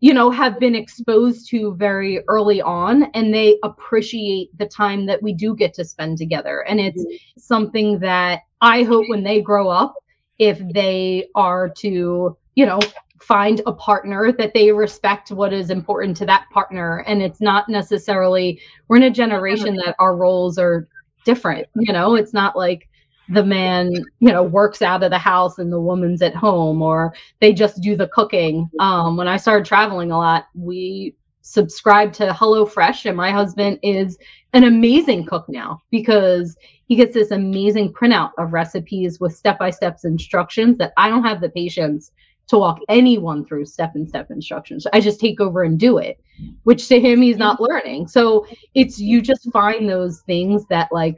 you 0.00 0.14
know, 0.14 0.30
have 0.30 0.60
been 0.60 0.74
exposed 0.74 1.48
to 1.50 1.74
very 1.74 2.22
early 2.28 2.62
on 2.62 3.04
and 3.14 3.34
they 3.34 3.58
appreciate 3.64 4.56
the 4.58 4.66
time 4.66 5.06
that 5.06 5.22
we 5.22 5.32
do 5.32 5.56
get 5.56 5.74
to 5.74 5.84
spend 5.84 6.18
together. 6.18 6.60
And 6.68 6.78
it's 6.78 7.02
mm-hmm. 7.02 7.40
something 7.40 7.98
that 8.00 8.42
I 8.60 8.84
hope 8.84 9.08
when 9.08 9.24
they 9.24 9.40
grow 9.40 9.68
up, 9.68 9.94
if 10.38 10.60
they 10.72 11.26
are 11.34 11.68
to, 11.78 12.36
you 12.54 12.66
know, 12.66 12.80
find 13.20 13.60
a 13.66 13.72
partner 13.72 14.30
that 14.30 14.54
they 14.54 14.70
respect 14.70 15.32
what 15.32 15.52
is 15.52 15.70
important 15.70 16.16
to 16.18 16.26
that 16.26 16.46
partner. 16.52 16.98
And 17.06 17.20
it's 17.20 17.40
not 17.40 17.68
necessarily, 17.68 18.60
we're 18.86 18.98
in 18.98 19.02
a 19.02 19.10
generation 19.10 19.74
that 19.76 19.96
our 19.98 20.16
roles 20.16 20.58
are 20.58 20.86
different. 21.24 21.66
You 21.74 21.92
know, 21.92 22.14
it's 22.14 22.32
not 22.32 22.56
like, 22.56 22.87
the 23.30 23.44
man, 23.44 23.92
you 24.20 24.32
know, 24.32 24.42
works 24.42 24.82
out 24.82 25.02
of 25.02 25.10
the 25.10 25.18
house 25.18 25.58
and 25.58 25.72
the 25.72 25.80
woman's 25.80 26.22
at 26.22 26.34
home, 26.34 26.80
or 26.82 27.14
they 27.40 27.52
just 27.52 27.80
do 27.82 27.96
the 27.96 28.08
cooking. 28.08 28.70
Um, 28.80 29.16
when 29.16 29.28
I 29.28 29.36
started 29.36 29.66
traveling 29.66 30.10
a 30.10 30.18
lot, 30.18 30.46
we 30.54 31.14
subscribed 31.42 32.14
to 32.14 32.28
HelloFresh, 32.28 33.06
and 33.06 33.16
my 33.16 33.30
husband 33.30 33.78
is 33.82 34.18
an 34.54 34.64
amazing 34.64 35.26
cook 35.26 35.46
now 35.48 35.82
because 35.90 36.56
he 36.86 36.96
gets 36.96 37.12
this 37.12 37.30
amazing 37.30 37.92
printout 37.92 38.32
of 38.38 38.52
recipes 38.52 39.20
with 39.20 39.36
step-by-step 39.36 39.98
instructions 40.04 40.78
that 40.78 40.92
I 40.96 41.10
don't 41.10 41.24
have 41.24 41.40
the 41.40 41.50
patience 41.50 42.12
to 42.48 42.56
walk 42.56 42.80
anyone 42.88 43.44
through 43.44 43.66
step 43.66 43.94
and 43.94 44.08
step 44.08 44.30
instructions. 44.30 44.86
I 44.94 45.00
just 45.00 45.20
take 45.20 45.38
over 45.38 45.64
and 45.64 45.78
do 45.78 45.98
it, 45.98 46.18
which 46.64 46.88
to 46.88 46.98
him 46.98 47.20
he's 47.20 47.36
not 47.36 47.60
learning. 47.60 48.08
So 48.08 48.46
it's 48.74 48.98
you 48.98 49.20
just 49.20 49.52
find 49.52 49.86
those 49.86 50.20
things 50.20 50.64
that 50.70 50.90
like 50.90 51.16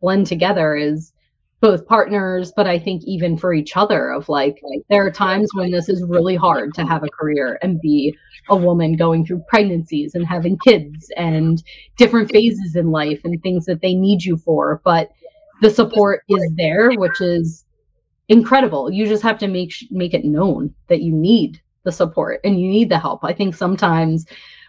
blend 0.00 0.28
together 0.28 0.76
is 0.76 1.12
both 1.60 1.86
partners, 1.86 2.52
but 2.56 2.66
I 2.66 2.78
think 2.78 3.02
even 3.04 3.36
for 3.36 3.52
each 3.52 3.76
other 3.76 4.10
of 4.10 4.28
like, 4.28 4.60
like 4.62 4.80
there 4.88 5.04
are 5.04 5.10
times 5.10 5.50
when 5.52 5.70
this 5.70 5.88
is 5.88 6.02
really 6.08 6.34
hard 6.34 6.72
to 6.74 6.86
have 6.86 7.02
a 7.02 7.08
career 7.08 7.58
and 7.62 7.80
be 7.80 8.16
a 8.48 8.56
woman 8.56 8.96
going 8.96 9.26
through 9.26 9.44
pregnancies 9.46 10.14
and 10.14 10.26
having 10.26 10.58
kids 10.58 11.10
and 11.16 11.62
different 11.98 12.30
phases 12.30 12.76
in 12.76 12.90
life 12.90 13.20
and 13.24 13.42
things 13.42 13.66
that 13.66 13.82
they 13.82 13.94
need 13.94 14.24
you 14.24 14.38
for. 14.38 14.80
But 14.84 15.10
the 15.60 15.70
support 15.70 16.22
is 16.28 16.50
there, 16.56 16.92
which 16.92 17.20
is 17.20 17.64
incredible. 18.28 18.90
You 18.90 19.06
just 19.06 19.22
have 19.22 19.38
to 19.38 19.48
make 19.48 19.74
make 19.90 20.14
it 20.14 20.24
known 20.24 20.74
that 20.88 21.02
you 21.02 21.12
need 21.12 21.60
the 21.84 21.92
support 21.92 22.40
and 22.42 22.58
you 22.58 22.70
need 22.70 22.88
the 22.88 22.98
help. 22.98 23.22
I 23.22 23.34
think 23.34 23.54
sometimes 23.54 24.24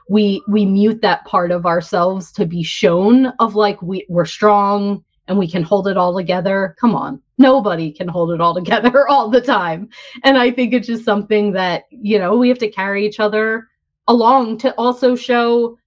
we 0.10 0.44
we 0.50 0.66
mute 0.66 1.02
that 1.02 1.24
part 1.26 1.52
of 1.52 1.66
ourselves 1.66 2.34
to 2.34 2.46
be 2.46 2.64
shown 2.64 3.28
of 3.40 3.56
like 3.56 3.82
we, 3.82 4.06
we're 4.10 4.26
strong 4.26 5.06
and 5.32 5.40
we 5.40 5.50
can 5.50 5.64
hold 5.64 5.88
it 5.88 5.96
all 5.96 6.14
together. 6.14 6.76
Come 6.78 6.94
on. 6.94 7.22
Nobody 7.38 7.90
can 7.90 8.10
hold 8.10 8.32
it 8.32 8.42
all 8.42 8.54
together 8.62 9.08
all 9.08 9.30
the 9.30 9.40
time. 9.40 9.90
And 10.24 10.38
I 10.38 10.52
think 10.52 10.74
it's 10.74 10.88
just 10.88 11.06
something 11.06 11.54
that, 11.54 11.86
you 11.90 12.20
know, 12.20 12.36
we 12.36 12.50
have 12.50 12.60
to 12.60 12.70
carry 12.70 13.06
each 13.08 13.20
other 13.20 13.70
along 14.10 14.58
to 14.60 14.76
also 14.76 15.16
show, 15.16 15.78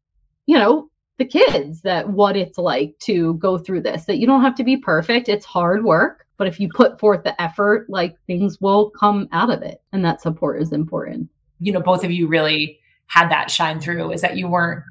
you 0.46 0.58
know, 0.58 0.88
the 1.18 1.26
kids 1.26 1.82
that 1.82 2.08
what 2.08 2.38
it's 2.38 2.56
like 2.56 2.98
to 3.00 3.34
go 3.34 3.58
through 3.58 3.82
this, 3.82 4.06
that 4.06 4.16
you 4.16 4.26
don't 4.26 4.42
have 4.42 4.54
to 4.56 4.64
be 4.64 4.78
perfect. 4.78 5.28
It's 5.28 5.44
hard 5.44 5.84
work. 5.84 6.26
But 6.38 6.48
if 6.48 6.58
you 6.58 6.70
put 6.74 6.98
forth 6.98 7.22
the 7.22 7.40
effort, 7.40 7.88
like 7.90 8.16
things 8.26 8.60
will 8.62 8.90
come 8.90 9.28
out 9.30 9.50
of 9.50 9.62
it. 9.62 9.82
And 9.92 10.02
that 10.06 10.22
support 10.22 10.60
is 10.60 10.72
important. 10.72 11.28
You 11.60 11.72
know, 11.72 11.80
both 11.80 12.02
of 12.02 12.10
you 12.10 12.26
really 12.28 12.80
had 13.08 13.28
that 13.28 13.50
shine 13.50 13.78
through 13.78 14.10
is 14.10 14.22
that 14.22 14.38
you 14.38 14.48
weren't 14.48 14.82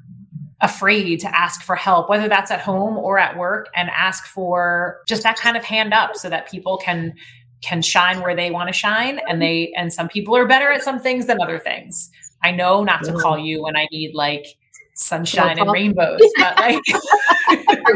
afraid 0.60 1.20
to 1.20 1.36
ask 1.36 1.62
for 1.62 1.76
help, 1.76 2.08
whether 2.08 2.28
that's 2.28 2.50
at 2.50 2.60
home 2.60 2.96
or 2.96 3.18
at 3.18 3.36
work, 3.36 3.68
and 3.74 3.90
ask 3.90 4.26
for 4.26 5.02
just 5.06 5.22
that 5.22 5.36
kind 5.36 5.56
of 5.56 5.64
hand 5.64 5.92
up 5.92 6.16
so 6.16 6.28
that 6.28 6.50
people 6.50 6.78
can 6.78 7.14
can 7.60 7.80
shine 7.80 8.20
where 8.20 8.36
they 8.36 8.50
want 8.50 8.68
to 8.68 8.74
shine 8.74 9.18
and 9.26 9.40
they 9.40 9.72
and 9.74 9.90
some 9.90 10.06
people 10.06 10.36
are 10.36 10.46
better 10.46 10.70
at 10.70 10.82
some 10.82 11.00
things 11.00 11.26
than 11.26 11.40
other 11.40 11.58
things. 11.58 12.10
I 12.42 12.50
know 12.50 12.84
not 12.84 13.04
to 13.04 13.12
call 13.14 13.38
you 13.38 13.62
when 13.62 13.74
I 13.74 13.88
need 13.90 14.14
like 14.14 14.46
sunshine 14.94 15.58
and 15.58 15.70
rainbows, 15.70 16.20
but 16.36 16.56
like 16.58 16.78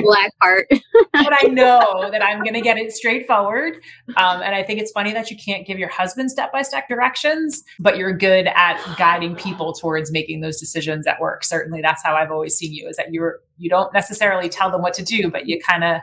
black 0.02 0.32
heart. 0.40 0.66
but 0.70 1.32
I 1.32 1.48
know 1.48 2.08
that 2.10 2.22
I'm 2.22 2.42
going 2.42 2.54
to 2.54 2.60
get 2.60 2.78
it 2.78 2.92
straightforward. 2.92 3.74
Um, 4.16 4.42
and 4.42 4.54
I 4.54 4.62
think 4.62 4.80
it's 4.80 4.92
funny 4.92 5.12
that 5.12 5.30
you 5.30 5.36
can't 5.36 5.66
give 5.66 5.78
your 5.78 5.88
husband 5.88 6.30
step 6.30 6.52
by 6.52 6.62
step 6.62 6.88
directions, 6.88 7.62
but 7.78 7.96
you're 7.96 8.12
good 8.12 8.48
at 8.48 8.82
guiding 8.96 9.36
people 9.36 9.72
towards 9.72 10.10
making 10.12 10.40
those 10.40 10.58
decisions 10.58 11.06
at 11.06 11.20
work. 11.20 11.44
Certainly, 11.44 11.82
that's 11.82 12.02
how 12.02 12.14
I've 12.14 12.30
always 12.30 12.54
seen 12.54 12.72
you. 12.72 12.88
Is 12.88 12.96
that 12.96 13.12
you're 13.12 13.40
you 13.56 13.68
don't 13.68 13.92
necessarily 13.92 14.48
tell 14.48 14.70
them 14.70 14.82
what 14.82 14.94
to 14.94 15.04
do, 15.04 15.30
but 15.30 15.48
you 15.48 15.60
kind 15.60 15.84
of 15.84 16.00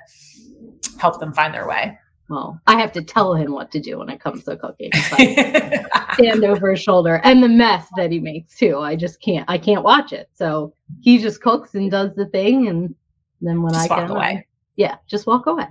help 0.99 1.19
them 1.19 1.34
find 1.34 1.53
their 1.53 1.67
way 1.67 1.97
well, 2.29 2.60
I 2.65 2.79
have 2.79 2.91
to 2.93 3.03
tell 3.03 3.36
him 3.36 3.51
what 3.51 3.71
to 3.71 3.79
do 3.79 3.99
when 3.99 4.10
it 4.10 4.19
comes 4.19 4.43
to 4.45 4.58
cooking. 4.58 4.91
stand 6.13 6.43
over 6.43 6.71
his 6.71 6.81
shoulder 6.81 7.21
and 7.23 7.43
the 7.43 7.47
mess 7.47 7.88
that 7.97 8.12
he 8.12 8.19
makes 8.19 8.58
too. 8.58 8.79
I 8.79 8.95
just 8.95 9.21
can't. 9.21 9.47
I 9.47 9.58
can't 9.58 9.84
watch 9.84 10.12
it. 10.12 10.29
So 10.34 10.73
he 11.01 11.19
just 11.19 11.41
cooks 11.41 11.75
and 11.75 11.91
does 11.91 12.15
the 12.15 12.25
thing, 12.25 12.67
and 12.67 12.95
then 13.45 13.62
when 13.62 13.73
just 13.73 13.91
I 13.91 14.01
walk 14.01 14.10
away, 14.10 14.47
yeah, 14.75 14.95
just 15.08 15.27
walk 15.27 15.45
away. 15.47 15.67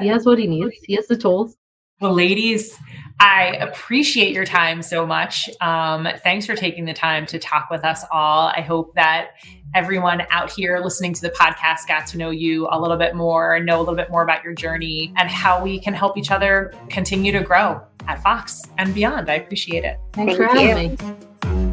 He 0.00 0.08
has 0.08 0.24
what 0.24 0.38
he 0.38 0.46
needs. 0.46 0.74
He 0.84 0.94
has 0.94 1.06
the 1.06 1.16
tools. 1.16 1.56
Well, 2.00 2.12
ladies, 2.12 2.76
I 3.20 3.56
appreciate 3.60 4.34
your 4.34 4.44
time 4.44 4.82
so 4.82 5.06
much. 5.06 5.48
Um, 5.62 6.06
thanks 6.22 6.44
for 6.44 6.54
taking 6.54 6.84
the 6.84 6.92
time 6.92 7.24
to 7.26 7.38
talk 7.38 7.68
with 7.70 7.84
us 7.84 8.04
all. 8.12 8.48
I 8.54 8.60
hope 8.60 8.94
that 8.94 9.30
everyone 9.74 10.22
out 10.30 10.50
here 10.50 10.78
listening 10.78 11.14
to 11.14 11.22
the 11.22 11.30
podcast 11.30 11.88
got 11.88 12.06
to 12.08 12.18
know 12.18 12.28
you 12.28 12.68
a 12.70 12.78
little 12.78 12.98
bit 12.98 13.14
more, 13.14 13.60
know 13.60 13.78
a 13.78 13.80
little 13.80 13.94
bit 13.94 14.10
more 14.10 14.22
about 14.22 14.44
your 14.44 14.52
journey, 14.52 15.12
and 15.16 15.30
how 15.30 15.62
we 15.62 15.80
can 15.80 15.94
help 15.94 16.18
each 16.18 16.30
other 16.30 16.74
continue 16.90 17.32
to 17.32 17.40
grow 17.40 17.80
at 18.08 18.22
Fox 18.22 18.62
and 18.76 18.94
beyond. 18.94 19.30
I 19.30 19.34
appreciate 19.34 19.84
it. 19.84 19.96
Thanks 20.12 20.36
Thank 20.36 20.50
for 20.50 20.54
having 20.54 20.90
you. 20.90 21.54
me. 21.54 21.72